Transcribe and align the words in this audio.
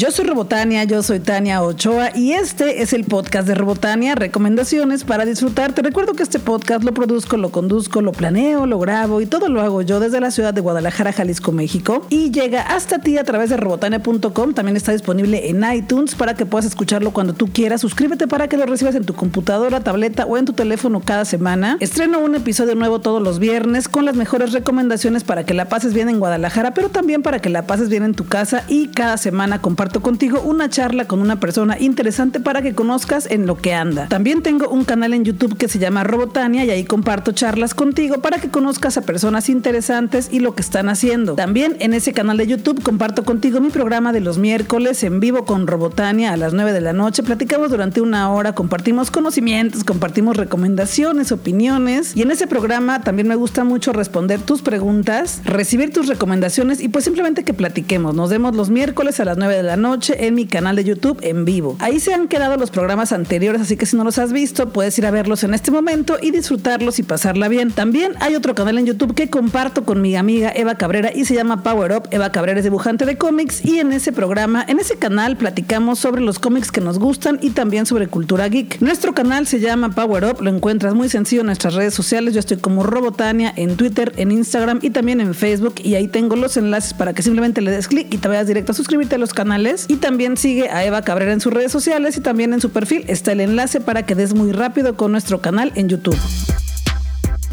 Yo 0.00 0.10
soy 0.10 0.24
Robotania, 0.24 0.84
yo 0.84 1.02
soy 1.02 1.20
Tania 1.20 1.62
Ochoa 1.62 2.16
y 2.16 2.32
este 2.32 2.80
es 2.80 2.94
el 2.94 3.04
podcast 3.04 3.46
de 3.46 3.54
Robotania, 3.54 4.14
recomendaciones 4.14 5.04
para 5.04 5.26
disfrutar. 5.26 5.74
Te 5.74 5.82
recuerdo 5.82 6.14
que 6.14 6.22
este 6.22 6.38
podcast 6.38 6.82
lo 6.84 6.94
produzco, 6.94 7.36
lo 7.36 7.50
conduzco, 7.50 8.00
lo 8.00 8.12
planeo, 8.12 8.64
lo 8.64 8.78
grabo 8.78 9.20
y 9.20 9.26
todo 9.26 9.50
lo 9.50 9.60
hago 9.60 9.82
yo 9.82 10.00
desde 10.00 10.18
la 10.18 10.30
ciudad 10.30 10.54
de 10.54 10.62
Guadalajara, 10.62 11.12
Jalisco, 11.12 11.52
México 11.52 12.06
y 12.08 12.30
llega 12.30 12.62
hasta 12.62 13.00
ti 13.00 13.18
a 13.18 13.24
través 13.24 13.50
de 13.50 13.58
robotania.com. 13.58 14.54
También 14.54 14.74
está 14.74 14.92
disponible 14.92 15.50
en 15.50 15.62
iTunes 15.70 16.14
para 16.14 16.32
que 16.32 16.46
puedas 16.46 16.64
escucharlo 16.64 17.10
cuando 17.10 17.34
tú 17.34 17.48
quieras. 17.48 17.82
Suscríbete 17.82 18.26
para 18.26 18.48
que 18.48 18.56
lo 18.56 18.64
recibas 18.64 18.94
en 18.94 19.04
tu 19.04 19.12
computadora, 19.12 19.80
tableta 19.80 20.24
o 20.24 20.38
en 20.38 20.46
tu 20.46 20.54
teléfono 20.54 21.00
cada 21.00 21.26
semana. 21.26 21.76
Estreno 21.78 22.20
un 22.20 22.34
episodio 22.34 22.74
nuevo 22.74 23.02
todos 23.02 23.22
los 23.22 23.38
viernes 23.38 23.86
con 23.86 24.06
las 24.06 24.16
mejores 24.16 24.52
recomendaciones 24.52 25.24
para 25.24 25.44
que 25.44 25.52
la 25.52 25.68
pases 25.68 25.92
bien 25.92 26.08
en 26.08 26.20
Guadalajara, 26.20 26.72
pero 26.72 26.88
también 26.88 27.20
para 27.20 27.40
que 27.40 27.50
la 27.50 27.66
pases 27.66 27.90
bien 27.90 28.02
en 28.02 28.14
tu 28.14 28.26
casa 28.26 28.64
y 28.66 28.88
cada 28.88 29.18
semana 29.18 29.60
comparto 29.60 29.89
contigo 29.98 30.40
una 30.40 30.70
charla 30.70 31.06
con 31.06 31.20
una 31.20 31.40
persona 31.40 31.76
interesante 31.80 32.38
para 32.38 32.62
que 32.62 32.72
conozcas 32.72 33.28
en 33.28 33.46
lo 33.46 33.56
que 33.56 33.74
anda. 33.74 34.06
También 34.06 34.42
tengo 34.42 34.68
un 34.68 34.84
canal 34.84 35.12
en 35.12 35.24
YouTube 35.24 35.56
que 35.56 35.66
se 35.66 35.80
llama 35.80 36.04
Robotania 36.04 36.64
y 36.64 36.70
ahí 36.70 36.84
comparto 36.84 37.32
charlas 37.32 37.74
contigo 37.74 38.18
para 38.20 38.38
que 38.38 38.48
conozcas 38.48 38.96
a 38.96 39.02
personas 39.02 39.48
interesantes 39.48 40.28
y 40.30 40.38
lo 40.38 40.54
que 40.54 40.62
están 40.62 40.88
haciendo. 40.88 41.34
También 41.34 41.76
en 41.80 41.92
ese 41.92 42.12
canal 42.12 42.36
de 42.36 42.46
YouTube 42.46 42.82
comparto 42.82 43.24
contigo 43.24 43.60
mi 43.60 43.70
programa 43.70 44.12
de 44.12 44.20
los 44.20 44.38
miércoles 44.38 45.02
en 45.02 45.18
vivo 45.18 45.44
con 45.44 45.66
Robotania 45.66 46.32
a 46.32 46.36
las 46.36 46.52
9 46.52 46.72
de 46.72 46.80
la 46.80 46.92
noche. 46.92 47.24
Platicamos 47.24 47.70
durante 47.70 48.00
una 48.00 48.30
hora, 48.30 48.54
compartimos 48.54 49.10
conocimientos, 49.10 49.82
compartimos 49.82 50.36
recomendaciones, 50.36 51.32
opiniones 51.32 52.16
y 52.16 52.22
en 52.22 52.30
ese 52.30 52.46
programa 52.46 53.02
también 53.02 53.26
me 53.26 53.34
gusta 53.34 53.64
mucho 53.64 53.92
responder 53.92 54.40
tus 54.40 54.62
preguntas, 54.62 55.40
recibir 55.44 55.92
tus 55.92 56.06
recomendaciones 56.06 56.80
y 56.80 56.88
pues 56.88 57.04
simplemente 57.04 57.42
que 57.42 57.54
platiquemos. 57.54 58.14
Nos 58.14 58.30
vemos 58.30 58.54
los 58.54 58.70
miércoles 58.70 59.18
a 59.18 59.24
las 59.24 59.36
9 59.36 59.56
de 59.56 59.62
la 59.62 59.76
noche 59.76 59.79
en 59.80 60.34
mi 60.34 60.46
canal 60.46 60.76
de 60.76 60.84
YouTube 60.84 61.18
en 61.22 61.46
vivo. 61.46 61.76
Ahí 61.78 62.00
se 62.00 62.12
han 62.12 62.28
quedado 62.28 62.58
los 62.58 62.70
programas 62.70 63.12
anteriores, 63.12 63.62
así 63.62 63.78
que 63.78 63.86
si 63.86 63.96
no 63.96 64.04
los 64.04 64.18
has 64.18 64.30
visto, 64.30 64.68
puedes 64.68 64.96
ir 64.98 65.06
a 65.06 65.10
verlos 65.10 65.42
en 65.42 65.54
este 65.54 65.70
momento 65.70 66.18
y 66.20 66.32
disfrutarlos 66.32 66.98
y 66.98 67.02
pasarla 67.02 67.48
bien. 67.48 67.70
También 67.70 68.12
hay 68.20 68.34
otro 68.34 68.54
canal 68.54 68.76
en 68.76 68.84
YouTube 68.84 69.14
que 69.14 69.30
comparto 69.30 69.84
con 69.84 70.02
mi 70.02 70.16
amiga 70.16 70.52
Eva 70.54 70.74
Cabrera 70.74 71.12
y 71.14 71.24
se 71.24 71.34
llama 71.34 71.62
Power 71.62 71.92
Up. 71.92 72.08
Eva 72.10 72.30
Cabrera 72.30 72.58
es 72.58 72.64
dibujante 72.64 73.06
de 73.06 73.16
cómics 73.16 73.64
y 73.64 73.78
en 73.78 73.92
ese 73.92 74.12
programa, 74.12 74.64
en 74.68 74.78
ese 74.78 74.96
canal 74.96 75.38
platicamos 75.38 75.98
sobre 75.98 76.20
los 76.20 76.38
cómics 76.38 76.70
que 76.70 76.82
nos 76.82 76.98
gustan 76.98 77.38
y 77.40 77.50
también 77.50 77.86
sobre 77.86 78.06
cultura 78.06 78.48
geek. 78.48 78.82
Nuestro 78.82 79.14
canal 79.14 79.46
se 79.46 79.60
llama 79.60 79.94
Power 79.94 80.26
Up, 80.26 80.42
lo 80.42 80.50
encuentras 80.50 80.94
muy 80.94 81.08
sencillo 81.08 81.40
en 81.40 81.46
nuestras 81.46 81.74
redes 81.74 81.94
sociales. 81.94 82.34
Yo 82.34 82.40
estoy 82.40 82.58
como 82.58 82.82
Robotania 82.82 83.50
en 83.56 83.76
Twitter, 83.76 84.12
en 84.16 84.30
Instagram 84.30 84.80
y 84.82 84.90
también 84.90 85.22
en 85.22 85.34
Facebook 85.34 85.76
y 85.82 85.94
ahí 85.94 86.06
tengo 86.06 86.36
los 86.36 86.58
enlaces 86.58 86.92
para 86.92 87.14
que 87.14 87.22
simplemente 87.22 87.62
le 87.62 87.70
des 87.70 87.88
clic 87.88 88.12
y 88.12 88.18
te 88.18 88.28
vayas 88.28 88.46
directo 88.46 88.72
a 88.72 88.74
suscribirte 88.74 89.14
a 89.14 89.18
los 89.18 89.32
canales 89.32 89.69
y 89.88 89.96
también 89.96 90.36
sigue 90.36 90.68
a 90.68 90.84
Eva 90.84 91.02
Cabrera 91.02 91.32
en 91.32 91.40
sus 91.40 91.52
redes 91.52 91.72
sociales 91.72 92.16
y 92.16 92.20
también 92.20 92.52
en 92.52 92.60
su 92.60 92.70
perfil 92.70 93.04
está 93.08 93.32
el 93.32 93.40
enlace 93.40 93.80
para 93.80 94.04
que 94.04 94.14
des 94.14 94.34
muy 94.34 94.52
rápido 94.52 94.96
con 94.96 95.12
nuestro 95.12 95.40
canal 95.40 95.72
en 95.76 95.88
YouTube. 95.88 96.18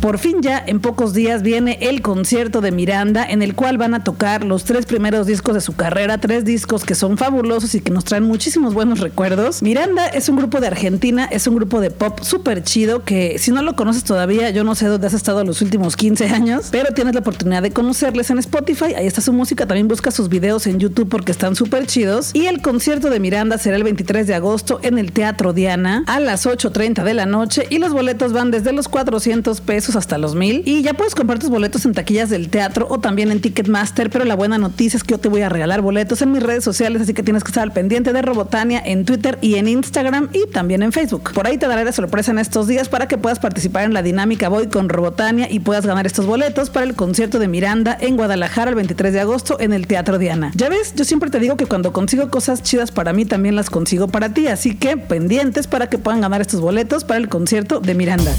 Por 0.08 0.20
fin 0.20 0.42
ya 0.42 0.64
en 0.66 0.80
pocos 0.80 1.14
días 1.14 1.42
viene 1.42 1.80
el 1.82 2.02
concierto 2.02 2.62
de 2.62 2.72
Miranda 2.72 3.26
en 3.30 3.42
el 3.42 3.56
cual 3.56 3.78
van 3.78 3.94
a 3.94 4.06
tocar 4.06 4.46
los 4.46 4.64
tres 4.64 4.86
primeros 4.86 5.28
discos 5.28 5.54
de 5.54 5.60
su 5.60 5.76
carrera, 5.76 6.18
tres 6.18 6.46
discos 6.46 6.86
que 6.86 6.96
son 6.96 7.18
fabulosos 7.18 7.76
y 7.76 7.82
que 7.82 7.92
nos 7.92 8.06
traen 8.06 8.24
muchísimos 8.24 8.74
buenos 8.74 9.02
recuerdos. 9.02 9.62
Miranda 9.62 10.08
es 10.08 10.30
un 10.30 10.38
grupo 10.38 10.62
de 10.62 10.68
Argentina, 10.68 11.26
es 11.30 11.46
un 11.46 11.58
grupo 11.58 11.82
de 11.82 11.92
pop 11.92 12.22
súper 12.22 12.64
chido 12.64 13.04
que 13.04 13.38
si 13.38 13.52
no 13.52 13.62
lo 13.62 13.76
conoces 13.76 14.06
todavía, 14.06 14.50
yo 14.50 14.64
no 14.64 14.76
sé 14.76 14.88
dónde 14.88 15.08
has 15.08 15.14
estado 15.14 15.44
los 15.44 15.62
últimos 15.62 15.98
15 15.98 16.30
años, 16.30 16.70
pero 16.72 16.94
tienes 16.94 17.14
la 17.14 17.20
oportunidad 17.20 17.62
de 17.62 17.72
conocerles 17.72 18.30
en 18.30 18.38
Spotify, 18.38 18.94
ahí 18.96 19.08
está 19.08 19.20
su 19.20 19.34
música, 19.34 19.66
también 19.66 19.90
busca 19.90 20.12
sus 20.12 20.30
videos 20.30 20.68
en 20.68 20.80
YouTube 20.80 21.10
porque 21.10 21.34
están 21.34 21.58
súper 21.58 21.86
chidos. 21.86 22.32
Y 22.34 22.46
el 22.46 22.62
concierto 22.62 23.10
de 23.10 23.20
Miranda 23.20 23.58
será 23.58 23.76
el 23.76 23.84
23 23.84 24.26
de 24.26 24.36
agosto 24.36 24.80
en 24.84 25.00
el 25.00 25.12
Teatro 25.12 25.52
Diana 25.52 26.06
a 26.08 26.22
las 26.22 26.46
8.30 26.46 27.04
de 27.04 27.14
la 27.14 27.26
noche 27.26 27.66
y 27.70 27.80
los 27.80 27.92
boletos 27.92 28.32
van 28.32 28.52
desde 28.52 28.72
los 28.72 28.88
400 28.88 29.60
pesos 29.60 29.97
hasta 29.98 30.18
los 30.18 30.36
mil. 30.36 30.64
Y 30.66 30.82
ya 30.82 30.94
puedes 30.94 31.16
comprar 31.16 31.40
tus 31.40 31.50
boletos 31.50 31.86
en 31.86 31.94
taquillas 31.94 32.30
del 32.30 32.50
teatro 32.50 32.88
o 32.90 33.00
también 33.00 33.32
en 33.32 33.42
Ticketmaster. 33.42 34.10
Pero 34.10 34.26
la 34.26 34.36
buena 34.36 34.58
noticia 34.58 34.98
es 34.98 35.04
que 35.04 35.12
yo 35.12 35.18
te 35.20 35.30
voy 35.30 35.42
a 35.42 35.50
regalar 35.50 35.82
boletos 35.82 36.22
en 36.22 36.32
mis 36.32 36.44
redes 36.44 36.64
sociales, 36.64 37.02
así 37.02 37.14
que 37.14 37.24
tienes 37.24 37.44
que 37.44 37.50
estar 37.50 37.64
al 37.64 37.72
pendiente 37.72 38.14
de 38.14 38.22
Robotania 38.22 38.82
en 38.86 39.06
Twitter 39.06 39.38
y 39.42 39.56
en 39.56 39.68
Instagram 39.68 40.30
y 40.34 40.48
también 40.48 40.84
en 40.84 40.92
Facebook. 40.92 41.34
Por 41.34 41.48
ahí 41.48 41.58
te 41.58 41.68
daré 41.68 41.84
la 41.84 41.92
sorpresa 41.92 42.32
en 42.32 42.40
estos 42.40 42.68
días 42.68 42.90
para 42.90 43.08
que 43.08 43.18
puedas 43.18 43.40
participar 43.40 43.84
en 43.84 43.94
la 43.94 44.02
dinámica 44.02 44.50
Voy 44.50 44.68
con 44.68 44.90
Robotania 44.90 45.52
y 45.52 45.60
puedas 45.60 45.86
ganar 45.86 46.06
estos 46.06 46.26
boletos 46.26 46.70
para 46.70 46.86
el 46.86 46.96
concierto 46.96 47.40
de 47.40 47.48
Miranda 47.48 47.98
en 48.00 48.18
Guadalajara 48.18 48.70
el 48.70 48.76
23 48.76 49.14
de 49.14 49.20
agosto 49.20 49.60
en 49.60 49.74
el 49.74 49.88
Teatro 49.88 50.18
Diana. 50.18 50.52
Ya 50.56 50.70
ves, 50.70 50.94
yo 50.96 51.06
siempre 51.06 51.30
te 51.30 51.40
digo 51.40 51.58
que 51.58 51.66
cuando 51.66 51.94
consigo 51.94 52.30
cosas 52.30 52.64
chidas 52.64 52.92
para 52.92 53.14
mí, 53.14 53.26
también 53.26 53.56
las 53.56 53.70
consigo 53.70 54.08
para 54.08 54.34
ti. 54.34 54.48
Así 54.48 54.76
que 54.76 54.98
pendientes 54.98 55.68
para 55.68 55.90
que 55.90 55.98
puedan 55.98 56.22
ganar 56.22 56.42
estos 56.42 56.62
boletos 56.62 57.04
para 57.04 57.20
el 57.20 57.30
concierto 57.30 57.80
de 57.80 57.94
Miranda. 57.94 58.32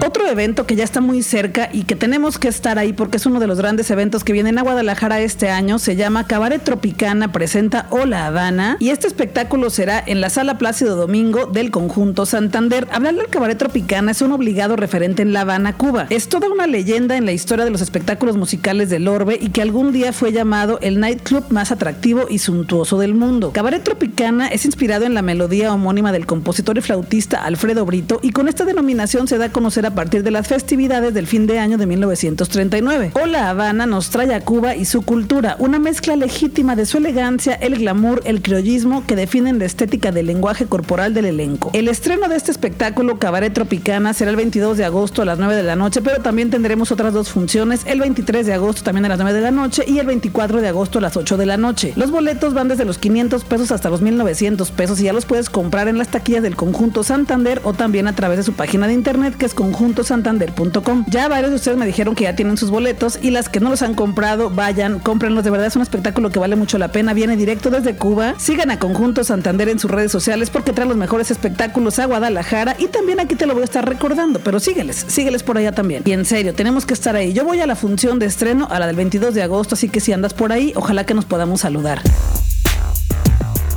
Otro 0.00 0.28
evento 0.28 0.66
que 0.66 0.76
ya 0.76 0.84
está 0.84 1.00
muy 1.00 1.22
cerca 1.22 1.68
y 1.72 1.84
que 1.84 1.96
tenemos 1.96 2.38
que 2.38 2.48
estar 2.48 2.78
ahí 2.78 2.92
porque 2.92 3.16
es 3.16 3.26
uno 3.26 3.40
de 3.40 3.46
los 3.46 3.58
grandes 3.58 3.90
eventos 3.90 4.24
que 4.24 4.32
vienen 4.32 4.58
a 4.58 4.62
Guadalajara 4.62 5.20
este 5.20 5.50
año 5.50 5.78
se 5.78 5.96
llama 5.96 6.26
Cabaret 6.26 6.62
Tropicana 6.62 7.32
presenta 7.32 7.86
Hola 7.90 8.26
Habana 8.26 8.76
y 8.80 8.90
este 8.90 9.06
espectáculo 9.06 9.70
será 9.70 10.02
en 10.04 10.20
la 10.20 10.30
Sala 10.30 10.58
Plácido 10.58 10.96
Domingo 10.96 11.46
del 11.46 11.70
conjunto 11.70 12.26
Santander. 12.26 12.88
Hablar 12.92 13.14
del 13.14 13.28
Cabaret 13.28 13.56
Tropicana 13.56 14.10
es 14.10 14.20
un 14.22 14.32
obligado 14.32 14.76
referente 14.76 15.22
en 15.22 15.32
La 15.32 15.42
Habana, 15.42 15.76
Cuba. 15.76 16.06
Es 16.10 16.28
toda 16.28 16.48
una 16.48 16.66
leyenda 16.66 17.16
en 17.16 17.24
la 17.24 17.32
historia 17.32 17.64
de 17.64 17.70
los 17.70 17.80
espectáculos 17.80 18.36
musicales 18.36 18.90
del 18.90 19.08
Orbe 19.08 19.38
y 19.40 19.50
que 19.50 19.62
algún 19.62 19.92
día 19.92 20.12
fue 20.12 20.32
llamado 20.32 20.78
el 20.82 21.00
nightclub 21.00 21.44
más 21.50 21.72
atractivo 21.72 22.26
y 22.28 22.38
suntuoso 22.38 22.98
del 22.98 23.14
mundo. 23.14 23.52
Cabaret 23.52 23.82
Tropicana 23.82 24.48
es 24.48 24.64
inspirado 24.64 25.04
en 25.06 25.14
la 25.14 25.22
melodía 25.22 25.72
homónima 25.72 26.12
del 26.12 26.26
compositor 26.26 26.78
y 26.78 26.80
flautista 26.82 27.44
Alfredo 27.44 27.84
Brito 27.84 28.20
y 28.22 28.30
con 28.30 28.48
esta 28.48 28.64
denominación 28.64 29.28
se 29.28 29.38
da 29.38 29.46
a 29.46 29.52
conocer 29.52 29.83
a 29.86 29.94
partir 29.94 30.22
de 30.22 30.30
las 30.30 30.48
festividades 30.48 31.12
del 31.12 31.26
fin 31.26 31.46
de 31.46 31.58
año 31.58 31.76
de 31.76 31.86
1939. 31.86 33.12
Hola 33.14 33.50
Habana 33.50 33.86
nos 33.86 34.10
trae 34.10 34.34
a 34.34 34.40
Cuba 34.40 34.74
y 34.76 34.84
su 34.84 35.02
cultura, 35.02 35.56
una 35.58 35.78
mezcla 35.78 36.16
legítima 36.16 36.74
de 36.76 36.86
su 36.86 36.98
elegancia, 36.98 37.54
el 37.54 37.76
glamour, 37.76 38.22
el 38.24 38.40
criollismo 38.40 39.04
que 39.06 39.16
definen 39.16 39.58
la 39.58 39.66
estética 39.66 40.12
del 40.12 40.26
lenguaje 40.26 40.66
corporal 40.66 41.12
del 41.12 41.26
elenco. 41.26 41.70
El 41.74 41.88
estreno 41.88 42.28
de 42.28 42.36
este 42.36 42.50
espectáculo 42.50 43.18
Cabaret 43.18 43.52
Tropicana 43.52 44.14
será 44.14 44.30
el 44.30 44.36
22 44.36 44.78
de 44.78 44.84
agosto 44.84 45.22
a 45.22 45.24
las 45.24 45.38
9 45.38 45.54
de 45.54 45.62
la 45.62 45.76
noche, 45.76 46.00
pero 46.02 46.22
también 46.22 46.50
tendremos 46.50 46.90
otras 46.90 47.12
dos 47.12 47.30
funciones, 47.30 47.82
el 47.86 48.00
23 48.00 48.46
de 48.46 48.54
agosto 48.54 48.82
también 48.82 49.04
a 49.04 49.08
las 49.08 49.18
9 49.18 49.34
de 49.34 49.40
la 49.42 49.50
noche 49.50 49.84
y 49.86 49.98
el 49.98 50.06
24 50.06 50.60
de 50.60 50.68
agosto 50.68 50.98
a 50.98 51.02
las 51.02 51.16
8 51.16 51.36
de 51.36 51.46
la 51.46 51.56
noche. 51.56 51.92
Los 51.96 52.10
boletos 52.10 52.54
van 52.54 52.68
desde 52.68 52.84
los 52.84 52.98
500 52.98 53.44
pesos 53.44 53.70
hasta 53.70 53.90
los 53.90 54.00
1900 54.00 54.70
pesos 54.70 55.00
y 55.00 55.04
ya 55.04 55.12
los 55.12 55.26
puedes 55.26 55.50
comprar 55.50 55.88
en 55.88 55.98
las 55.98 56.08
taquillas 56.08 56.42
del 56.42 56.56
conjunto 56.56 57.02
Santander 57.02 57.60
o 57.64 57.74
también 57.74 58.06
a 58.08 58.14
través 58.14 58.38
de 58.38 58.44
su 58.44 58.54
página 58.54 58.86
de 58.86 58.94
internet 58.94 59.36
que 59.36 59.46
es 59.46 59.52
conjunto 59.54 59.73
santander.com. 60.02 61.04
Ya 61.08 61.28
varios 61.28 61.50
de 61.50 61.56
ustedes 61.56 61.76
me 61.76 61.86
dijeron 61.86 62.14
que 62.14 62.24
ya 62.24 62.36
tienen 62.36 62.56
sus 62.56 62.70
boletos 62.70 63.18
y 63.22 63.30
las 63.30 63.48
que 63.48 63.60
no 63.60 63.70
los 63.70 63.82
han 63.82 63.94
comprado, 63.94 64.50
vayan, 64.50 64.98
cómprenlos. 64.98 65.44
De 65.44 65.50
verdad 65.50 65.66
es 65.66 65.76
un 65.76 65.82
espectáculo 65.82 66.30
que 66.30 66.38
vale 66.38 66.56
mucho 66.56 66.78
la 66.78 66.88
pena. 66.88 67.12
Viene 67.14 67.36
directo 67.36 67.70
desde 67.70 67.96
Cuba. 67.96 68.34
Sigan 68.38 68.70
a 68.70 68.78
Conjunto 68.78 69.24
Santander 69.24 69.68
en 69.68 69.78
sus 69.78 69.90
redes 69.90 70.12
sociales 70.12 70.50
porque 70.50 70.72
trae 70.72 70.86
los 70.86 70.96
mejores 70.96 71.30
espectáculos 71.30 71.98
a 71.98 72.06
Guadalajara 72.06 72.76
y 72.78 72.86
también 72.86 73.20
aquí 73.20 73.34
te 73.34 73.46
lo 73.46 73.54
voy 73.54 73.62
a 73.62 73.64
estar 73.64 73.88
recordando, 73.88 74.40
pero 74.40 74.60
sígueles, 74.60 75.04
sígueles 75.08 75.42
por 75.42 75.58
allá 75.58 75.72
también. 75.72 76.02
Y 76.04 76.12
en 76.12 76.24
serio, 76.24 76.54
tenemos 76.54 76.86
que 76.86 76.94
estar 76.94 77.16
ahí. 77.16 77.32
Yo 77.32 77.44
voy 77.44 77.60
a 77.60 77.66
la 77.66 77.76
función 77.76 78.18
de 78.18 78.26
estreno, 78.26 78.68
a 78.70 78.78
la 78.78 78.86
del 78.86 78.96
22 78.96 79.34
de 79.34 79.42
agosto, 79.42 79.74
así 79.74 79.88
que 79.88 80.00
si 80.00 80.12
andas 80.12 80.34
por 80.34 80.52
ahí, 80.52 80.72
ojalá 80.76 81.04
que 81.04 81.14
nos 81.14 81.24
podamos 81.24 81.60
saludar. 81.60 82.00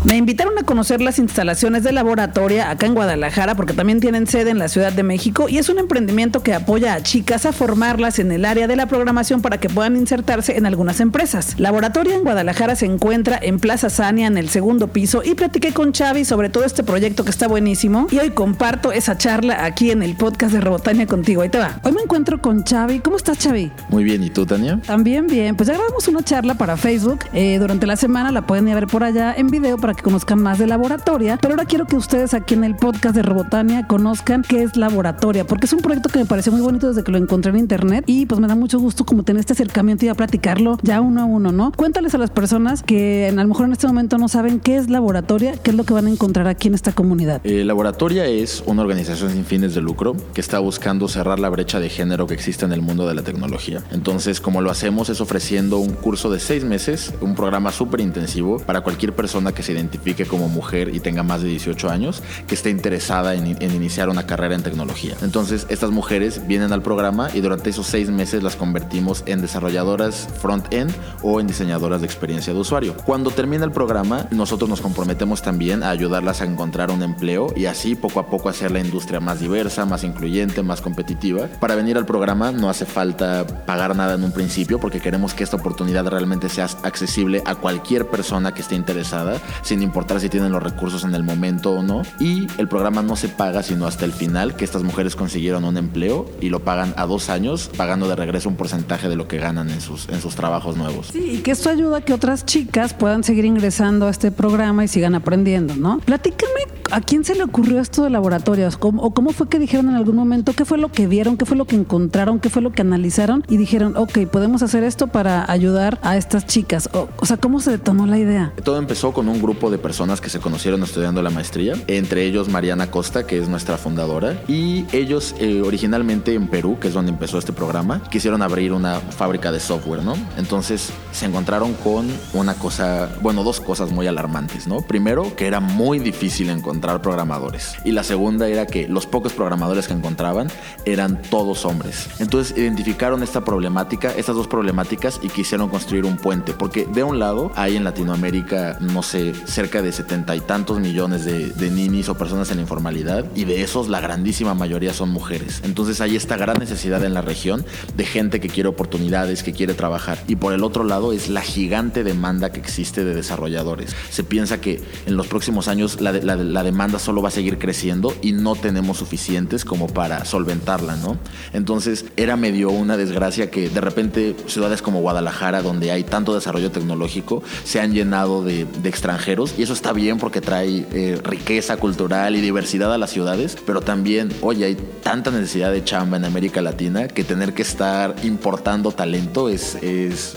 Me 0.07 0.16
invitaron 0.16 0.57
a 0.57 0.63
conocer 0.63 1.01
las 1.01 1.19
instalaciones 1.19 1.84
de 1.84 1.91
laboratoria 1.91 2.69
acá 2.69 2.85
en 2.85 2.94
Guadalajara 2.94 3.56
porque 3.56 3.73
también 3.73 4.00
tienen 4.00 4.25
sede 4.25 4.51
en 4.51 4.57
la 4.57 4.69
Ciudad 4.69 4.94
de 4.94 5.03
México 5.03 5.50
y 5.50 5.57
es 5.57 5.68
un 5.68 5.79
emprendimiento 5.79 6.44
que 6.44 6.53
apoya 6.53 6.94
a 6.94 7.03
chicas 7.03 7.45
a 7.45 7.51
formarlas 7.51 8.18
en 8.18 8.31
el 8.31 8.45
área 8.45 8.68
de 8.68 8.78
la 8.78 8.85
programación 8.85 9.41
para 9.41 9.59
que 9.59 9.68
puedan 9.68 9.97
insertarse 9.97 10.56
en 10.56 10.66
algunas 10.66 11.01
empresas. 11.01 11.59
Laboratoria 11.59 12.16
en 12.16 12.23
Guadalajara 12.23 12.78
se 12.78 12.85
encuentra 12.85 13.38
en 13.42 13.59
Plaza 13.59 13.89
Sania 13.89 14.27
en 14.27 14.38
el 14.38 14.48
segundo 14.48 14.88
piso 14.88 15.24
y 15.25 15.36
platiqué 15.36 15.74
con 15.74 15.92
Xavi 15.92 16.24
sobre 16.24 16.48
todo 16.48 16.63
este 16.63 16.83
proyecto 16.83 17.25
que 17.25 17.31
está 17.31 17.50
buenísimo 17.50 18.07
y 18.10 18.19
hoy 18.19 18.30
comparto 18.30 18.94
esa 18.94 19.18
charla 19.18 19.65
aquí 19.65 19.92
en 19.92 20.03
el 20.03 20.15
podcast 20.15 20.53
de 20.53 20.62
Robotania 20.62 21.06
contigo. 21.06 21.42
Ahí 21.42 21.50
te 21.50 21.60
va. 21.60 21.81
Hoy 21.83 21.92
me 21.92 22.03
encuentro 22.03 22.42
con 22.42 22.63
Xavi. 22.63 23.01
¿Cómo 23.01 23.18
estás 23.18 23.39
Xavi? 23.39 23.74
Muy 23.89 24.06
bien, 24.06 24.24
¿y 24.24 24.30
tú 24.30 24.45
Tania? 24.45 24.80
También 24.88 25.27
bien. 25.27 25.57
Pues 25.57 25.68
ya 25.68 25.74
grabamos 25.74 26.07
una 26.07 26.24
charla 26.24 26.53
para 26.53 26.77
Facebook. 26.77 27.25
Eh, 27.33 27.57
durante 27.60 27.86
la 27.86 27.98
semana 27.98 28.31
la 28.31 28.48
pueden 28.48 28.69
ir 28.69 28.71
a 28.71 28.75
ver 28.75 28.88
por 28.88 29.03
allá 29.03 29.33
en 29.36 29.48
video 29.48 29.77
para 29.77 29.97
que 29.98 30.04
conozcan 30.04 30.42
más 30.42 30.60
de 30.60 30.68
Laboratoria, 30.68 31.38
pero 31.42 31.56
ahora 31.56 31.66
quiero 31.66 31.86
que 31.86 31.96
ustedes 31.96 32.34
aquí 32.34 32.54
en 32.54 32.64
el 32.64 32.76
podcast 32.76 33.16
de 33.16 33.24
Robotania 33.24 33.88
conozcan 33.88 34.44
qué 34.44 34.64
es 34.64 34.78
Laboratoria, 34.78 35.46
porque 35.46 35.66
es 35.66 35.74
un 35.74 35.80
proyecto 35.80 36.10
que 36.10 36.20
me 36.20 36.26
pareció 36.26 36.52
muy 36.52 36.62
bonito 36.62 36.88
desde 36.88 37.04
que 37.04 37.12
lo 37.12 37.18
encontré 37.18 37.50
en 37.52 37.58
internet 37.58 38.04
y 38.08 38.28
pues 38.28 38.40
me 38.40 38.48
da 38.48 38.56
mucho 38.56 38.80
gusto 38.80 39.06
como 39.06 39.24
tener 39.24 39.40
este 39.40 39.54
acercamiento 39.54 40.06
y 40.06 40.10
a 40.10 40.16
platicarlo 40.16 40.78
ya 40.84 41.02
uno 41.02 41.22
a 41.22 41.26
uno, 41.26 41.52
¿no? 41.52 41.72
Cuéntales 41.76 42.14
a 42.14 42.20
las 42.20 42.30
personas 42.30 42.84
que 42.84 43.28
a 43.28 43.32
lo 43.32 43.48
mejor 43.48 43.66
en 43.66 43.74
este 43.74 43.88
momento 43.88 44.18
no 44.18 44.28
saben 44.28 44.60
qué 44.60 44.78
es 44.78 44.90
Laboratoria, 44.90 45.58
qué 45.58 45.72
es 45.72 45.76
lo 45.76 45.84
que 45.84 45.94
van 45.94 46.06
a 46.06 46.12
encontrar 46.12 46.48
aquí 46.48 46.68
en 46.68 46.76
esta 46.76 46.92
comunidad. 46.92 47.42
Eh, 47.44 47.66
Laboratoria 47.66 48.26
es 48.28 48.64
una 48.68 48.84
organización 48.84 49.32
sin 49.32 49.46
fines 49.46 49.74
de 49.74 49.82
lucro 49.82 50.16
que 50.34 50.42
está 50.42 50.60
buscando 50.60 51.08
cerrar 51.08 51.40
la 51.40 51.50
brecha 51.50 51.80
de 51.80 51.90
género 51.90 52.28
que 52.28 52.36
existe 52.36 52.66
en 52.66 52.72
el 52.72 52.82
mundo 52.82 53.08
de 53.08 53.16
la 53.16 53.24
tecnología. 53.24 53.84
Entonces, 53.92 54.40
como 54.42 54.62
lo 54.62 54.70
hacemos 54.70 55.10
es 55.10 55.22
ofreciendo 55.22 55.80
un 55.80 55.94
curso 55.94 56.30
de 56.30 56.40
seis 56.40 56.64
meses, 56.64 57.14
un 57.20 57.34
programa 57.34 57.72
súper 57.72 58.00
intensivo 58.00 58.60
para 58.60 58.82
cualquier 58.82 59.14
persona 59.14 59.52
que 59.54 59.64
se 59.64 59.72
identifique 59.72 59.87
como 60.30 60.50
mujer 60.50 60.94
y 60.94 61.00
tenga 61.00 61.24
más 61.24 61.42
de 61.42 61.50
18 61.50 61.89
años, 61.89 62.24
que 62.48 62.56
esté 62.56 62.69
interesada 62.69 63.36
en, 63.36 63.62
en 63.62 63.75
iniciar 63.75 64.10
una 64.10 64.25
carrera 64.25 64.56
en 64.56 64.63
tecnología. 64.63 65.16
Entonces, 65.22 65.66
estas 65.69 65.92
mujeres 65.92 66.48
vienen 66.48 66.74
al 66.74 66.81
programa 66.81 67.30
y 67.34 67.42
durante 67.42 67.69
esos 67.69 67.88
seis 67.88 68.10
meses 68.10 68.44
las 68.44 68.56
convertimos 68.56 69.24
en 69.25 69.42
desarrolladoras 69.42 70.28
front-end 70.42 70.94
o 71.22 71.39
en 71.39 71.48
diseñadoras 71.48 72.01
de 72.01 72.07
experiencia 72.07 72.54
de 72.54 72.60
usuario. 72.60 72.95
Cuando 73.06 73.31
termina 73.31 73.66
el 73.66 73.72
programa, 73.72 74.28
nosotros 74.31 74.69
nos 74.69 74.81
comprometemos 74.81 75.42
también 75.42 75.84
a 75.84 75.89
ayudarlas 75.89 76.42
a 76.42 76.45
encontrar 76.45 76.92
un 76.92 77.04
empleo 77.04 77.54
y 77.56 77.66
así 77.66 77.95
poco 77.95 78.19
a 78.19 78.28
poco 78.28 78.50
hacer 78.50 78.72
la 78.72 78.80
industria 78.80 79.19
más 79.19 79.39
diversa, 79.39 79.86
más 79.86 80.04
incluyente, 80.04 80.63
más 80.63 80.81
competitiva. 80.81 81.48
Para 81.60 81.75
venir 81.75 81.98
al 81.98 82.06
programa 82.06 82.51
no 82.51 82.69
hace 82.69 82.86
falta 82.86 83.45
pagar 83.66 83.95
nada 83.95 84.16
en 84.16 84.24
un 84.24 84.31
principio 84.31 84.80
porque 84.80 85.00
queremos 85.00 85.34
que 85.34 85.44
esta 85.44 85.57
oportunidad 85.57 86.06
realmente 86.07 86.50
sea 86.50 86.66
accesible 86.84 87.42
a 87.45 87.56
cualquier 87.56 88.07
persona 88.07 88.54
que 88.54 88.62
esté 88.62 88.75
interesada, 88.75 89.39
sin 89.68 89.84
importar 89.84 90.22
si 90.22 90.30
tienen 90.30 90.54
los 90.54 90.64
recursos 90.64 91.04
en 91.04 91.14
el 91.14 91.24
momento 91.24 91.74
o 91.74 91.84
no. 91.84 92.04
Y 92.19 92.48
el 92.58 92.69
programa 92.69 93.02
no 93.02 93.18
se 93.18 93.28
paga 93.28 93.64
sino 93.64 93.86
hasta 93.86 94.06
el 94.06 94.14
final, 94.14 94.56
que 94.56 94.64
estas 94.64 94.84
mujeres 94.84 95.16
consiguieron 95.16 95.66
un 95.66 95.75
empleo 95.75 96.25
y 96.40 96.50
lo 96.50 96.62
pagan 96.62 96.94
a 96.96 97.06
dos 97.06 97.30
años, 97.30 97.69
pagando 97.75 98.08
de 98.08 98.16
regreso 98.16 98.48
un 98.48 98.56
porcentaje 98.56 99.10
de 99.10 99.18
lo 99.18 99.28
que 99.28 99.40
ganan 99.40 99.69
en 99.69 99.81
sus, 99.81 100.08
en 100.08 100.22
sus 100.22 100.36
trabajos 100.36 100.78
nuevos. 100.78 101.08
Sí, 101.08 101.31
y 101.34 101.38
que 101.40 101.52
esto 101.52 101.69
ayuda 101.69 101.98
a 101.98 102.02
que 102.02 102.14
otras 102.14 102.46
chicas 102.46 102.94
puedan 102.94 103.25
seguir 103.25 103.44
ingresando 103.44 104.08
a 104.08 104.10
este 104.10 104.31
programa 104.31 104.86
y 104.86 104.88
sigan 104.88 105.16
aprendiendo, 105.16 105.75
¿no? 105.75 106.00
Platícame 106.00 106.76
¿A 106.92 107.01
quién 107.01 107.25
se 107.25 107.36
le 107.36 107.44
ocurrió 107.44 107.81
esto 107.81 108.04
de 108.04 108.10
laboratorios? 108.10 108.78
¿O 108.80 109.12
cómo 109.12 109.31
fue 109.31 109.50
que 109.50 109.60
dijeron 109.60 109.89
en 109.89 109.95
algún 109.95 110.16
momento? 110.16 110.54
¿Qué 110.54 110.63
fue 110.63 110.78
lo 110.78 110.89
que 110.89 111.06
vieron? 111.06 111.36
¿Qué 111.36 111.45
fue 111.45 111.57
lo 111.57 111.66
que 111.66 111.75
encontraron? 111.75 112.39
¿Qué 112.39 112.50
fue 112.50 112.62
lo 112.62 112.72
que 112.72 112.81
analizaron? 112.81 113.44
Y 113.50 113.57
dijeron, 113.57 113.98
ok, 113.98 114.19
podemos 114.31 114.62
hacer 114.62 114.84
esto 114.84 115.07
para 115.07 115.51
ayudar 115.51 116.00
a 116.01 116.16
estas 116.16 116.45
chicas. 116.45 116.89
O, 116.94 117.10
o 117.19 117.25
sea, 117.25 117.38
¿cómo 117.38 117.60
se 117.60 117.72
detonó 117.72 118.06
la 118.07 118.18
idea? 118.18 118.54
Todo 118.63 118.78
empezó 118.78 119.12
con 119.12 119.28
un 119.28 119.42
grupo 119.42 119.69
de 119.69 119.78
personas 119.78 120.22
que 120.22 120.30
se 120.30 120.39
conocieron 120.39 120.81
estudiando 120.84 121.22
la 121.22 121.30
maestría, 121.30 121.74
entre 121.88 122.24
ellos 122.24 122.48
Mariana 122.48 122.89
Costa, 122.89 123.28
que 123.28 123.38
es 123.38 123.50
nuestra 123.50 123.78
fundadora, 123.78 124.42
y 124.48 124.86
ellos 124.94 125.36
eh, 125.39 125.62
originalmente 125.62 126.36
en 126.36 126.48
Perú, 126.48 126.78
que 126.80 126.88
es 126.88 126.94
donde 126.94 127.12
empezó 127.12 127.38
este 127.38 127.51
programa, 127.51 128.01
quisieron 128.10 128.42
abrir 128.42 128.72
una 128.72 129.00
fábrica 129.00 129.51
de 129.51 129.60
software, 129.60 130.04
¿no? 130.04 130.16
Entonces 130.38 130.92
se 131.12 131.25
encontraron 131.25 131.74
con 131.74 132.07
una 132.34 132.54
cosa, 132.54 133.10
bueno, 133.22 133.44
dos 133.44 133.60
cosas 133.60 133.92
muy 133.92 134.07
alarmantes, 134.07 134.68
¿no? 134.68 134.81
Primero, 134.81 135.36
que 135.36 135.48
era 135.48 135.60
muy 135.60 136.00
difícil 136.00 136.50
encontrar 136.50 136.76
encontrar 136.77 137.01
programadores. 137.01 137.75
Y 137.83 137.91
la 137.91 138.03
segunda 138.03 138.47
era 138.47 138.68
que 138.68 138.88
los 138.88 139.06
pocos 139.07 139.33
programadores 139.33 139.88
que 139.88 139.94
encontraban 139.94 140.47
eran 140.85 141.21
todos 141.24 141.65
hombres. 141.65 142.07
Entonces 142.19 142.56
identificaron 142.57 143.24
esta 143.24 143.41
problemática, 143.44 144.12
estas 144.15 144.35
dos 144.35 144.47
problemáticas 144.47 145.19
y 145.24 145.29
quisieron 145.29 145.69
construir 145.69 146.06
un 146.06 146.18
puente. 146.18 146.53
Porque 146.53 146.85
de 146.85 147.03
un 147.03 147.19
lado 147.19 147.51
hay 147.56 147.75
en 147.75 147.83
Latinoamérica, 147.83 148.77
no 148.79 149.01
sé, 149.01 149.33
cerca 149.45 149.81
de 149.81 149.91
setenta 149.91 150.35
y 150.35 150.39
tantos 150.39 150.79
millones 150.79 151.25
de, 151.25 151.47
de 151.47 151.71
ninis 151.71 152.09
o 152.09 152.15
personas 152.15 152.51
en 152.51 152.57
la 152.57 152.62
informalidad 152.62 153.25
y 153.35 153.45
de 153.45 153.63
esos 153.63 153.88
la 153.88 154.00
grandísima 154.00 154.53
mayoría 154.53 154.94
son 154.94 155.09
mujeres. 155.09 155.62
Entonces 155.63 156.00
hay 156.01 156.15
esta 156.15 156.38
gran 156.38 156.59
necesidad 156.59 157.03
en 157.03 157.13
la 157.13 157.21
región 157.21 157.65
de 157.95 158.06
gente 158.06 158.39
que 158.39 158.50
quiere 158.50 158.69
oportunidades, 158.69 159.41
que 159.44 159.53
quiere 159.53 159.74
trabajar. 159.74 160.19
Y 160.27 160.35
por 160.35 160.53
el 160.53 160.63
otro 160.63 160.83
lado 160.83 161.12
es 161.12 161.29
la 161.29 161.41
gigante 161.41 162.03
demanda 162.03 162.51
que 162.51 162.59
existe 162.59 163.03
de 163.03 163.15
desarrolladores. 163.15 163.95
Se 164.12 164.24
piensa 164.24 164.62
que 164.62 164.81
en 165.06 165.18
los 165.18 165.27
próximos 165.27 165.68
años 165.68 166.01
la, 166.01 166.12
la, 166.12 166.35
la 166.35 166.63
demanda 166.68 167.00
solo 167.00 167.22
va 167.22 167.30
a 167.30 167.31
seguir 167.31 167.58
creciendo 167.58 168.14
y 168.22 168.34
no 168.34 168.56
tenemos 168.56 168.98
suficientes 168.98 169.64
como 169.64 169.88
para 169.88 170.25
solventarla, 170.25 170.98
¿no? 170.98 171.18
Entonces 171.54 172.06
era 172.18 172.36
medio 172.36 172.69
una 172.72 172.98
desgracia 172.98 173.50
que 173.50 173.69
de 173.69 173.80
repente 173.80 174.36
ciudades 174.48 174.81
como 174.81 175.00
Guadalajara, 175.00 175.62
donde 175.62 175.92
hay 175.92 176.04
tanto 176.04 176.36
desarrollo 176.36 176.69
tecnológico, 176.69 177.42
se 177.64 177.80
han 177.80 177.94
llenado 177.94 178.44
de, 178.44 178.68
extranjeros 178.84 179.54
y 179.58 179.64
eso 179.64 179.74
está 179.74 179.94
bien 179.94 180.18
porque 180.18 180.42
trae 180.42 180.86
eh, 180.92 181.19
riqueza 181.24 181.78
cultural 181.78 182.36
y 182.36 182.42
diversidad 182.42 182.94
a 182.94 182.98
las 182.98 183.12
ciudades, 183.12 183.58
pero 183.66 183.81
también, 183.81 184.30
oye, 184.42 184.66
hay 184.66 184.78
tanta 185.04 185.31
necesidad 185.31 185.72
de 185.72 185.84
chamba 185.84 186.18
en 186.18 186.25
América 186.25 186.62
Latina 186.62 187.08
que 187.08 187.24
tener 187.24 187.54
que 187.54 187.62
estar 187.62 188.16
importando 188.24 188.92
talento 188.92 189.50
es, 189.50 189.78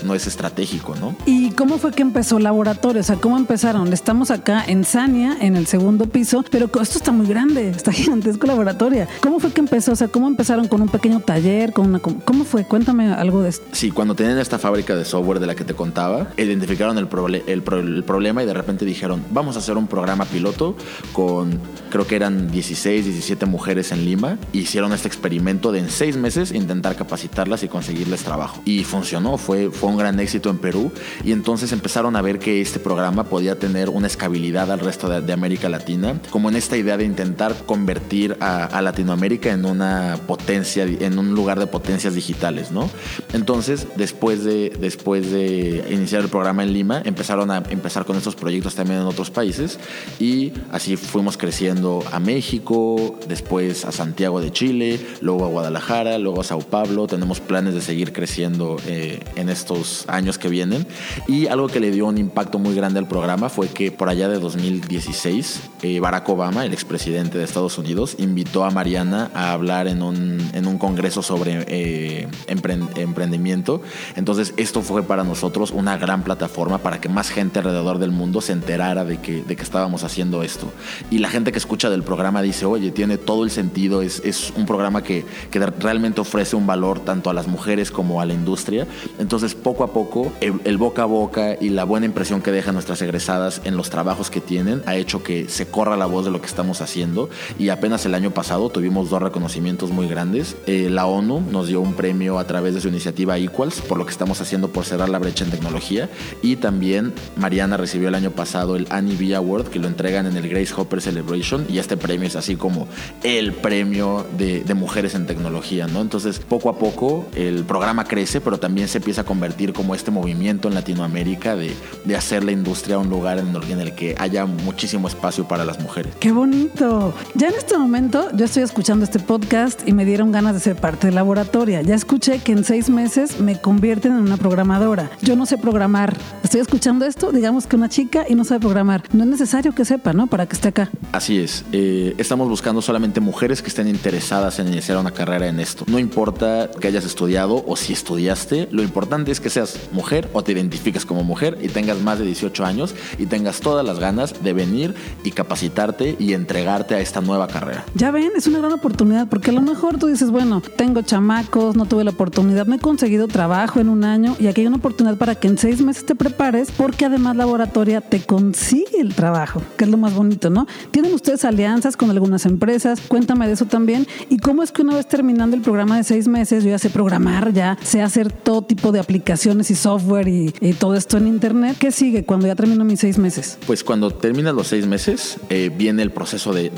no 0.03 0.15
es 0.15 0.27
estratégico, 0.27 0.95
¿no? 0.95 1.15
¿Y 1.25 1.51
cómo 1.51 1.77
fue 1.77 1.91
que 1.91 2.01
empezó 2.01 2.39
Laboratorio? 2.39 3.01
O 3.01 3.03
sea, 3.03 3.17
¿cómo 3.17 3.37
empezaron? 3.37 3.91
Estamos 3.91 4.31
acá 4.31 4.63
en 4.65 4.85
Sania, 4.85 5.37
en 5.41 5.55
el 5.55 5.67
segundo 5.67 6.05
piso 6.05 6.20
pero 6.49 6.69
esto 6.81 6.97
está 6.97 7.11
muy 7.11 7.27
grande, 7.27 7.69
está 7.69 7.91
gigantesco 8.01 8.47
laboratorio. 8.47 9.07
¿Cómo 9.21 9.39
fue 9.39 9.51
que 9.51 9.61
empezó? 9.61 9.91
O 9.91 9.95
sea, 9.95 10.07
¿cómo 10.07 10.27
empezaron 10.27 10.67
con 10.67 10.81
un 10.81 10.89
pequeño 10.89 11.19
taller? 11.19 11.73
Con 11.73 11.87
una, 11.87 11.99
¿Cómo 11.99 12.43
fue? 12.43 12.65
Cuéntame 12.65 13.13
algo 13.13 13.41
de 13.41 13.49
esto. 13.49 13.65
Sí, 13.71 13.91
cuando 13.91 14.15
tenían 14.15 14.37
esta 14.37 14.59
fábrica 14.59 14.95
de 14.95 15.05
software 15.05 15.39
de 15.39 15.47
la 15.47 15.55
que 15.55 15.63
te 15.63 15.73
contaba, 15.73 16.27
identificaron 16.37 16.97
el, 16.97 17.07
proble 17.07 17.43
el, 17.47 17.61
pro 17.63 17.79
el 17.79 18.03
problema 18.03 18.43
y 18.43 18.45
de 18.45 18.53
repente 18.53 18.85
dijeron, 18.85 19.23
vamos 19.31 19.55
a 19.55 19.59
hacer 19.59 19.77
un 19.77 19.87
programa 19.87 20.25
piloto 20.25 20.75
con, 21.13 21.59
creo 21.89 22.05
que 22.05 22.15
eran 22.15 22.51
16, 22.51 23.05
17 23.05 23.45
mujeres 23.45 23.91
en 23.91 24.05
Lima. 24.05 24.37
Hicieron 24.53 24.93
este 24.93 25.07
experimento 25.07 25.71
de 25.71 25.79
en 25.79 25.89
seis 25.89 26.17
meses 26.17 26.51
intentar 26.51 26.95
capacitarlas 26.95 27.63
y 27.63 27.67
conseguirles 27.67 28.23
trabajo. 28.23 28.61
Y 28.65 28.83
funcionó, 28.83 29.37
fue, 29.37 29.71
fue 29.71 29.89
un 29.89 29.97
gran 29.97 30.19
éxito 30.19 30.49
en 30.49 30.57
Perú. 30.57 30.91
Y 31.23 31.31
entonces 31.31 31.71
empezaron 31.71 32.15
a 32.15 32.21
ver 32.21 32.39
que 32.39 32.61
este 32.61 32.79
programa 32.79 33.23
podía 33.23 33.57
tener 33.57 33.89
una 33.89 34.07
escalabilidad 34.07 34.71
al 34.71 34.79
resto 34.79 35.09
de, 35.09 35.21
de 35.21 35.33
América 35.33 35.69
Latina 35.69 36.10
como 36.29 36.49
en 36.49 36.55
esta 36.55 36.77
idea 36.77 36.97
de 36.97 37.05
intentar 37.05 37.55
convertir 37.65 38.37
a, 38.39 38.65
a, 38.65 38.81
Latinoamérica 38.81 39.51
en 39.51 39.65
una 39.65 40.19
potencia, 40.27 40.83
en 40.83 41.19
un 41.19 41.33
lugar 41.33 41.59
de 41.59 41.67
potencias 41.67 42.15
digitales, 42.15 42.71
¿no? 42.71 42.89
Entonces, 43.33 43.87
después 43.95 44.43
de, 44.43 44.71
después 44.79 45.31
de 45.31 45.85
iniciar 45.89 46.21
el 46.21 46.29
programa 46.29 46.63
en 46.63 46.73
Lima, 46.73 47.01
empezaron 47.05 47.51
a 47.51 47.63
empezar 47.69 48.05
con 48.05 48.17
estos 48.17 48.35
proyectos 48.35 48.75
también 48.75 49.01
en 49.01 49.05
otros 49.05 49.31
países 49.31 49.79
y 50.19 50.53
así 50.71 50.97
fuimos 50.97 51.37
creciendo 51.37 52.03
a 52.11 52.19
México, 52.19 53.17
después 53.27 53.85
a 53.85 53.91
Santiago 53.91 54.41
de 54.41 54.51
Chile, 54.51 54.99
luego 55.21 55.45
a 55.45 55.49
Guadalajara, 55.49 56.17
luego 56.17 56.41
a 56.41 56.43
Sao 56.43 56.59
Paulo. 56.59 57.07
Tenemos 57.07 57.39
planes 57.39 57.73
de 57.73 57.81
seguir 57.81 58.13
creciendo 58.13 58.77
eh, 58.87 59.19
en 59.35 59.49
estos 59.49 60.05
años 60.07 60.37
que 60.37 60.49
vienen. 60.49 60.85
Y 61.27 61.47
algo 61.47 61.67
que 61.67 61.79
le 61.79 61.91
dio 61.91 62.07
un 62.07 62.17
impacto 62.17 62.59
muy 62.59 62.75
grande 62.75 62.99
al 62.99 63.07
programa 63.07 63.49
fue 63.49 63.67
que 63.67 63.91
por 63.91 64.09
allá 64.09 64.27
de 64.27 64.39
2016, 64.39 65.61
eh, 65.83 65.99
Barack 66.01 66.27
Obama, 66.29 66.65
el 66.65 66.73
expresidente 66.73 67.37
de 67.37 67.43
Estados 67.43 67.77
Unidos, 67.77 68.15
invitó 68.17 68.65
a 68.65 68.71
Mariana 68.71 69.29
a 69.35 69.53
hablar 69.53 69.87
en 69.87 70.01
un, 70.01 70.49
en 70.53 70.65
un 70.65 70.79
congreso 70.79 71.21
sobre 71.21 71.63
eh, 71.67 72.27
emprendimiento. 72.47 73.81
Entonces 74.15 74.53
esto 74.57 74.81
fue 74.81 75.03
para 75.03 75.23
nosotros 75.23 75.69
una 75.69 75.97
gran 75.97 76.23
plataforma 76.23 76.79
para 76.79 76.99
que 76.99 77.07
más 77.07 77.29
gente 77.29 77.59
alrededor 77.59 77.99
del 77.99 78.11
mundo 78.11 78.41
se 78.41 78.51
enterara 78.51 79.05
de 79.05 79.19
que, 79.19 79.43
de 79.43 79.55
que 79.55 79.61
estábamos 79.61 80.03
haciendo 80.03 80.41
esto. 80.41 80.73
Y 81.11 81.19
la 81.19 81.29
gente 81.29 81.51
que 81.51 81.59
escucha 81.59 81.91
del 81.91 82.01
programa 82.01 82.41
dice, 82.41 82.65
oye, 82.65 82.89
tiene 82.89 83.19
todo 83.19 83.43
el 83.43 83.51
sentido, 83.51 84.01
es, 84.01 84.23
es 84.25 84.51
un 84.57 84.65
programa 84.65 85.03
que, 85.03 85.23
que 85.51 85.59
realmente 85.59 86.19
ofrece 86.19 86.55
un 86.55 86.65
valor 86.65 86.99
tanto 86.99 87.29
a 87.29 87.33
las 87.33 87.47
mujeres 87.47 87.91
como 87.91 88.21
a 88.21 88.25
la 88.25 88.33
industria. 88.33 88.87
Entonces 89.19 89.53
poco 89.53 89.83
a 89.83 89.93
poco 89.93 90.33
el, 90.41 90.59
el 90.63 90.79
boca 90.79 91.03
a 91.03 91.05
boca 91.05 91.55
y 91.61 91.69
la 91.69 91.83
buena 91.83 92.07
impresión 92.07 92.41
que 92.41 92.51
dejan 92.51 92.73
nuestras 92.73 93.03
egresadas 93.03 93.61
en 93.65 93.77
los 93.77 93.91
trabajos 93.91 94.31
que 94.31 94.41
tienen 94.41 94.81
ha 94.87 94.95
hecho 94.95 95.21
que 95.21 95.47
se 95.47 95.67
corra 95.67 95.90
la 95.97 96.05
voz 96.05 96.25
de 96.25 96.31
lo 96.31 96.41
que 96.41 96.47
estamos 96.47 96.81
haciendo 96.81 97.29
y 97.57 97.69
apenas 97.69 98.05
el 98.05 98.15
año 98.15 98.31
pasado 98.31 98.69
tuvimos 98.69 99.09
dos 99.09 99.21
reconocimientos 99.21 99.91
muy 99.91 100.07
grandes. 100.07 100.55
Eh, 100.67 100.89
la 100.89 101.05
ONU 101.05 101.41
nos 101.51 101.67
dio 101.67 101.81
un 101.81 101.93
premio 101.93 102.39
a 102.39 102.45
través 102.45 102.73
de 102.73 102.81
su 102.81 102.87
iniciativa 102.87 103.37
Equals 103.37 103.81
por 103.81 103.97
lo 103.97 104.05
que 104.05 104.11
estamos 104.11 104.41
haciendo 104.41 104.69
por 104.69 104.85
cerrar 104.85 105.09
la 105.09 105.19
brecha 105.19 105.43
en 105.43 105.51
tecnología 105.51 106.09
y 106.41 106.57
también 106.57 107.13
Mariana 107.35 107.77
recibió 107.77 108.09
el 108.09 108.15
año 108.15 108.31
pasado 108.31 108.75
el 108.75 108.87
Annie 108.89 109.15
B 109.15 109.35
Award 109.35 109.67
que 109.67 109.79
lo 109.79 109.87
entregan 109.87 110.25
en 110.25 110.37
el 110.37 110.47
Grace 110.47 110.73
Hopper 110.75 111.01
Celebration 111.01 111.65
y 111.69 111.79
este 111.79 111.97
premio 111.97 112.27
es 112.27 112.35
así 112.35 112.55
como 112.55 112.87
el 113.23 113.53
premio 113.53 114.25
de, 114.37 114.63
de 114.63 114.73
mujeres 114.73 115.15
en 115.15 115.25
tecnología, 115.25 115.87
¿no? 115.87 116.01
Entonces 116.01 116.39
poco 116.39 116.69
a 116.69 116.77
poco 116.77 117.25
el 117.35 117.63
programa 117.65 118.05
crece 118.05 118.41
pero 118.41 118.59
también 118.59 118.87
se 118.87 118.99
empieza 118.99 119.21
a 119.21 119.25
convertir 119.25 119.73
como 119.73 119.95
este 119.95 120.11
movimiento 120.11 120.67
en 120.67 120.75
Latinoamérica 120.75 121.55
de, 121.55 121.73
de 122.05 122.15
hacer 122.15 122.43
la 122.43 122.51
industria 122.51 122.97
un 122.97 123.09
lugar 123.09 123.39
en 123.39 123.79
el, 123.79 123.93
que 123.95 124.15
haya 124.17 124.45
muchísimo 124.45 125.07
espacio 125.07 125.47
para 125.47 125.65
las 125.65 125.70
las 125.71 125.81
mujeres. 125.81 126.13
¡Qué 126.19 126.31
bonito! 126.31 127.13
Ya 127.35 127.47
en 127.47 127.55
este 127.55 127.77
momento 127.77 128.29
yo 128.35 128.45
estoy 128.45 128.63
escuchando 128.63 129.05
este 129.05 129.19
podcast 129.19 129.87
y 129.87 129.93
me 129.93 130.05
dieron 130.05 130.31
ganas 130.31 130.53
de 130.53 130.59
ser 130.59 130.75
parte 130.75 131.07
de 131.07 131.13
laboratoria. 131.13 131.81
Ya 131.81 131.95
escuché 131.95 132.39
que 132.39 132.51
en 132.51 132.63
seis 132.63 132.89
meses 132.89 133.39
me 133.39 133.59
convierten 133.59 134.11
en 134.11 134.19
una 134.19 134.37
programadora. 134.37 135.09
Yo 135.21 135.35
no 135.35 135.45
sé 135.45 135.57
programar. 135.57 136.17
Estoy 136.43 136.61
escuchando 136.61 137.05
esto, 137.05 137.31
digamos 137.31 137.67
que 137.67 137.75
una 137.75 137.87
chica 137.87 138.25
y 138.27 138.35
no 138.35 138.43
sabe 138.43 138.59
programar. 138.59 139.03
No 139.13 139.23
es 139.23 139.29
necesario 139.29 139.73
que 139.73 139.85
sepa, 139.85 140.11
¿no? 140.13 140.27
Para 140.27 140.45
que 140.45 140.55
esté 140.55 140.67
acá. 140.69 140.89
Así 141.13 141.39
es. 141.39 141.63
Eh, 141.71 142.15
estamos 142.17 142.49
buscando 142.49 142.81
solamente 142.81 143.21
mujeres 143.21 143.61
que 143.61 143.69
estén 143.69 143.87
interesadas 143.87 144.59
en 144.59 144.67
iniciar 144.67 144.97
una 144.97 145.11
carrera 145.11 145.47
en 145.47 145.59
esto. 145.59 145.85
No 145.87 145.99
importa 145.99 146.69
que 146.79 146.87
hayas 146.87 147.05
estudiado 147.05 147.63
o 147.65 147.75
si 147.77 147.93
estudiaste, 147.93 148.67
lo 148.71 148.83
importante 148.83 149.31
es 149.31 149.39
que 149.39 149.49
seas 149.49 149.79
mujer 149.93 150.29
o 150.33 150.43
te 150.43 150.51
identifiques 150.51 151.05
como 151.05 151.23
mujer 151.23 151.57
y 151.61 151.69
tengas 151.69 152.01
más 152.01 152.19
de 152.19 152.25
18 152.25 152.65
años 152.65 152.93
y 153.17 153.27
tengas 153.27 153.61
todas 153.61 153.85
las 153.85 153.99
ganas 153.99 154.43
de 154.43 154.53
venir 154.53 154.95
y 155.23 155.31
capacitarte 155.61 156.15
y 156.17 156.33
entregarte 156.33 156.95
a 156.95 156.99
esta 156.99 157.21
nueva 157.21 157.47
carrera. 157.47 157.85
Ya 157.93 158.09
ven, 158.09 158.31
es 158.35 158.47
una 158.47 158.57
gran 158.57 158.71
oportunidad 158.71 159.27
porque 159.27 159.51
a 159.51 159.53
lo 159.53 159.61
mejor 159.61 159.99
tú 159.99 160.07
dices, 160.07 160.31
bueno, 160.31 160.61
tengo 160.75 161.03
chamacos, 161.03 161.75
no 161.75 161.85
tuve 161.85 162.03
la 162.03 162.11
oportunidad, 162.11 162.65
no 162.65 162.75
he 162.75 162.79
conseguido 162.79 163.27
trabajo 163.27 163.79
en 163.79 163.89
un 163.89 164.03
año 164.03 164.35
y 164.39 164.47
aquí 164.47 164.61
hay 164.61 164.67
una 164.67 164.77
oportunidad 164.77 165.17
para 165.17 165.35
que 165.35 165.47
en 165.47 165.59
seis 165.59 165.81
meses 165.81 166.05
te 166.05 166.15
prepares 166.15 166.71
porque 166.71 167.05
además 167.05 167.35
laboratoria 167.35 168.01
te 168.01 168.21
consigue 168.21 168.99
el 168.99 169.13
trabajo, 169.13 169.61
que 169.77 169.85
es 169.85 169.91
lo 169.91 169.97
más 169.97 170.15
bonito, 170.15 170.49
¿no? 170.49 170.65
Tienen 170.89 171.13
ustedes 171.13 171.45
alianzas 171.45 171.95
con 171.95 172.09
algunas 172.09 172.47
empresas, 172.47 172.99
cuéntame 173.07 173.45
de 173.45 173.53
eso 173.53 173.65
también 173.65 174.07
y 174.29 174.39
cómo 174.39 174.63
es 174.63 174.71
que 174.71 174.81
una 174.81 174.95
vez 174.95 175.07
terminando 175.07 175.55
el 175.55 175.61
programa 175.61 175.97
de 175.97 176.03
seis 176.03 176.27
meses, 176.27 176.63
yo 176.63 176.71
ya 176.71 176.79
sé 176.79 176.89
programar, 176.89 177.53
ya 177.53 177.77
sé 177.83 178.01
hacer 178.01 178.31
todo 178.31 178.63
tipo 178.63 178.91
de 178.91 178.99
aplicaciones 178.99 179.69
y 179.69 179.75
software 179.75 180.27
y, 180.27 180.51
todo 180.79 180.95
esto 180.95 181.17
en 181.17 181.27
internet. 181.27 181.75
¿Qué 181.77 181.91
sigue 181.91 182.23
cuando 182.23 182.47
ya 182.47 182.55
termino 182.55 182.83
mis 182.83 183.01
seis 183.01 183.17
meses? 183.17 183.59
Pues 183.67 183.83
cuando 183.83 184.09
terminas 184.09 184.55
los 184.55 184.67
seis 184.67 184.87
meses, 184.87 185.37
eh, 185.53 185.69
viene 185.69 186.01
el 186.01 186.11
proceso 186.11 186.53
de, 186.53 186.71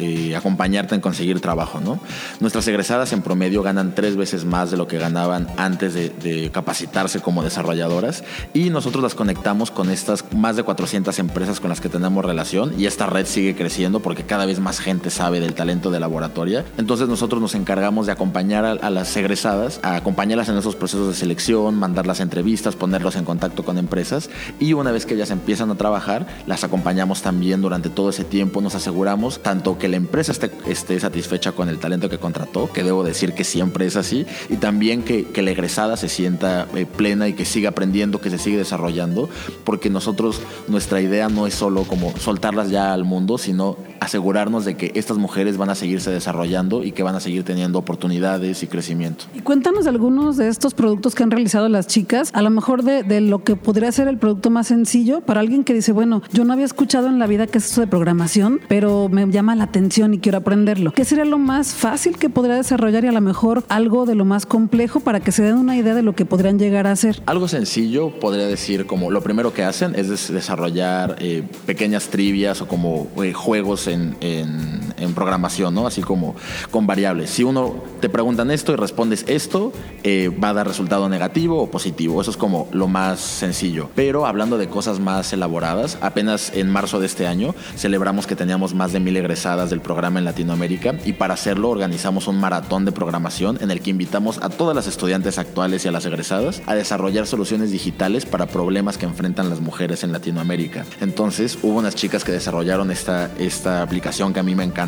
eh, 0.00 0.34
acompañarte 0.34 0.96
en 0.96 1.00
conseguir 1.00 1.38
trabajo, 1.40 1.78
¿no? 1.78 2.00
Nuestras 2.40 2.66
egresadas 2.66 3.12
en 3.12 3.22
promedio 3.22 3.62
ganan 3.62 3.94
tres 3.94 4.16
veces 4.16 4.44
más 4.44 4.72
de 4.72 4.76
lo 4.76 4.88
que 4.88 4.98
ganaban 4.98 5.46
antes 5.56 5.94
de, 5.94 6.50
capacitarse 6.52 7.20
como 7.20 7.44
desarrolladoras 7.44 8.24
y 8.54 8.70
nosotros 8.70 9.04
las 9.04 9.14
conectamos 9.14 9.70
con 9.70 9.88
estas 9.88 10.24
más 10.34 10.56
de 10.56 10.64
400 10.64 11.16
empresas 11.20 11.60
con 11.60 11.68
las 11.68 11.80
que 11.80 11.88
tenemos 11.88 12.24
relación 12.24 12.72
y 12.76 12.86
esta 12.86 13.06
red 13.06 13.26
sigue 13.26 13.54
creciendo 13.54 14.00
porque 14.00 14.24
cada 14.24 14.46
vez 14.46 14.58
más 14.58 14.80
gente 14.80 15.10
sabe 15.10 15.38
del 15.38 15.54
talento 15.54 15.92
de 15.92 16.00
laboratoria. 16.00 16.64
Entonces 16.76 17.06
nosotros 17.08 17.40
nos 17.40 17.54
encargamos 17.54 18.06
de 18.06 18.12
acompañar 18.12 18.64
a, 18.64 18.72
a 18.72 18.90
las 18.90 19.16
egresadas, 19.16 19.78
a 19.82 19.94
acompañarlas 19.94 20.48
en 20.48 20.56
esos 20.56 20.74
procesos 20.74 21.08
de 21.08 21.14
selección, 21.14 21.76
mandarlas 21.76 22.18
a 22.18 22.24
entrevistas, 22.24 22.74
ponerlos 22.74 23.14
en 23.14 23.24
contacto 23.24 23.64
con 23.64 23.78
empresas 23.78 24.28
y 24.58 24.72
una 24.72 24.90
vez 24.90 25.06
que 25.06 25.14
ellas 25.14 25.30
empiezan 25.30 25.70
a 25.70 25.76
trabajar, 25.76 26.26
las 26.46 26.64
acompañamos 26.64 27.22
también 27.22 27.60
durante 27.60 27.90
todo 27.90 28.07
ese 28.10 28.24
tiempo, 28.24 28.60
nos 28.60 28.74
aseguramos 28.74 29.42
tanto 29.42 29.78
que 29.78 29.88
la 29.88 29.96
empresa 29.96 30.32
esté, 30.32 30.50
esté 30.66 30.98
satisfecha 31.00 31.52
con 31.52 31.68
el 31.68 31.78
talento 31.78 32.08
que 32.08 32.18
contrató, 32.18 32.70
que 32.72 32.82
debo 32.82 33.04
decir 33.04 33.32
que 33.32 33.44
siempre 33.44 33.86
es 33.86 33.96
así, 33.96 34.26
y 34.48 34.56
también 34.56 35.02
que, 35.02 35.24
que 35.24 35.42
la 35.42 35.50
egresada 35.50 35.96
se 35.96 36.08
sienta 36.08 36.66
eh, 36.74 36.86
plena 36.86 37.28
y 37.28 37.34
que 37.34 37.44
siga 37.44 37.70
aprendiendo, 37.70 38.20
que 38.20 38.30
se 38.30 38.38
siga 38.38 38.58
desarrollando, 38.58 39.28
porque 39.64 39.90
nosotros, 39.90 40.40
nuestra 40.68 41.00
idea 41.00 41.28
no 41.28 41.46
es 41.46 41.54
solo 41.54 41.84
como 41.84 42.16
soltarlas 42.18 42.70
ya 42.70 42.92
al 42.92 43.04
mundo, 43.04 43.38
sino 43.38 43.76
asegurarnos 44.00 44.64
de 44.64 44.76
que 44.76 44.92
estas 44.94 45.18
mujeres 45.18 45.56
van 45.56 45.70
a 45.70 45.74
seguirse 45.74 46.10
desarrollando 46.10 46.84
y 46.84 46.92
que 46.92 47.02
van 47.02 47.14
a 47.14 47.20
seguir 47.20 47.44
teniendo 47.44 47.78
oportunidades 47.78 48.62
y 48.62 48.66
crecimiento. 48.66 49.24
Y 49.34 49.40
cuéntanos 49.40 49.86
algunos 49.86 50.36
de 50.36 50.48
estos 50.48 50.74
productos 50.74 51.14
que 51.14 51.22
han 51.22 51.30
realizado 51.30 51.68
las 51.68 51.86
chicas, 51.86 52.30
a 52.32 52.42
lo 52.42 52.50
mejor 52.50 52.82
de, 52.82 53.02
de, 53.02 53.20
lo 53.20 53.44
que 53.44 53.56
podría 53.56 53.90
ser 53.92 54.08
el 54.08 54.18
producto 54.18 54.50
más 54.50 54.68
sencillo 54.68 55.20
para 55.20 55.40
alguien 55.40 55.64
que 55.64 55.74
dice, 55.74 55.92
bueno, 55.92 56.22
yo 56.32 56.44
no 56.44 56.52
había 56.52 56.64
escuchado 56.64 57.08
en 57.08 57.18
la 57.18 57.26
vida 57.26 57.46
que 57.46 57.58
es 57.58 57.66
esto 57.66 57.80
de 57.80 57.86
programación, 57.86 58.60
pero 58.68 59.08
me 59.08 59.28
llama 59.30 59.54
la 59.54 59.64
atención 59.64 60.14
y 60.14 60.18
quiero 60.18 60.38
aprenderlo. 60.38 60.92
¿Qué 60.92 61.04
sería 61.04 61.24
lo 61.24 61.38
más 61.38 61.74
fácil 61.74 62.16
que 62.16 62.28
podría 62.28 62.56
desarrollar 62.56 63.04
y 63.04 63.08
a 63.08 63.12
lo 63.12 63.20
mejor 63.20 63.64
algo 63.68 64.06
de 64.06 64.14
lo 64.14 64.24
más 64.24 64.46
complejo 64.46 65.00
para 65.00 65.20
que 65.20 65.32
se 65.32 65.42
den 65.42 65.56
una 65.56 65.76
idea 65.76 65.94
de 65.94 66.02
lo 66.02 66.14
que 66.14 66.24
podrían 66.24 66.58
llegar 66.58 66.86
a 66.86 66.92
hacer? 66.92 67.22
Algo 67.26 67.48
sencillo 67.48 68.10
podría 68.20 68.46
decir 68.46 68.86
como 68.86 69.10
lo 69.10 69.22
primero 69.22 69.52
que 69.52 69.64
hacen 69.64 69.94
es 69.94 70.28
desarrollar 70.28 71.16
eh, 71.18 71.42
pequeñas 71.66 72.08
trivias 72.08 72.60
o 72.62 72.68
como 72.68 73.08
eh, 73.22 73.32
juegos 73.32 73.87
en, 73.88 74.16
en, 74.20 74.87
en, 74.98 75.14
programación, 75.14 75.74
¿no? 75.74 75.86
Así 75.86 76.02
como 76.02 76.36
con 76.70 76.86
variables. 76.86 77.30
Si 77.30 77.44
uno 77.44 77.76
te 78.00 78.08
preguntan 78.08 78.50
esto 78.50 78.72
y 78.72 78.76
respondes 78.76 79.24
esto, 79.26 79.72
eh, 80.02 80.30
va 80.42 80.50
a 80.50 80.54
dar 80.54 80.66
resultado 80.66 81.08
negativo 81.08 81.62
o 81.62 81.70
positivo. 81.70 82.20
Eso 82.20 82.30
es 82.30 82.36
como 82.36 82.68
lo 82.72 82.88
más 82.88 83.20
sencillo. 83.20 83.90
Pero 83.94 84.26
hablando 84.26 84.58
de 84.58 84.68
cosas 84.68 85.00
más 85.00 85.32
elaboradas, 85.32 85.98
apenas 86.00 86.52
en 86.54 86.70
marzo 86.70 87.00
de 87.00 87.06
este 87.06 87.26
año 87.26 87.54
celebramos 87.76 88.26
que 88.26 88.36
teníamos 88.36 88.74
más 88.74 88.92
de 88.92 89.00
mil 89.00 89.16
egresadas 89.16 89.70
del 89.70 89.80
programa 89.80 90.18
en 90.18 90.24
Latinoamérica 90.24 90.94
y 91.04 91.14
para 91.14 91.34
hacerlo 91.34 91.70
organizamos 91.70 92.28
un 92.28 92.40
maratón 92.40 92.84
de 92.84 92.92
programación 92.92 93.58
en 93.60 93.70
el 93.70 93.80
que 93.80 93.90
invitamos 93.90 94.38
a 94.38 94.48
todas 94.48 94.74
las 94.74 94.86
estudiantes 94.86 95.38
actuales 95.38 95.84
y 95.84 95.88
a 95.88 95.92
las 95.92 96.06
egresadas 96.06 96.62
a 96.66 96.74
desarrollar 96.74 97.26
soluciones 97.26 97.70
digitales 97.70 98.26
para 98.26 98.46
problemas 98.46 98.98
que 98.98 99.06
enfrentan 99.06 99.50
las 99.50 99.60
mujeres 99.60 100.04
en 100.04 100.12
Latinoamérica. 100.12 100.84
Entonces 101.00 101.58
hubo 101.62 101.78
unas 101.78 101.94
chicas 101.94 102.24
que 102.24 102.32
desarrollaron 102.32 102.90
esta, 102.90 103.30
esta 103.38 103.82
aplicación 103.82 104.32
que 104.32 104.40
a 104.40 104.42
mí 104.42 104.54
me 104.54 104.64
encanta, 104.64 104.87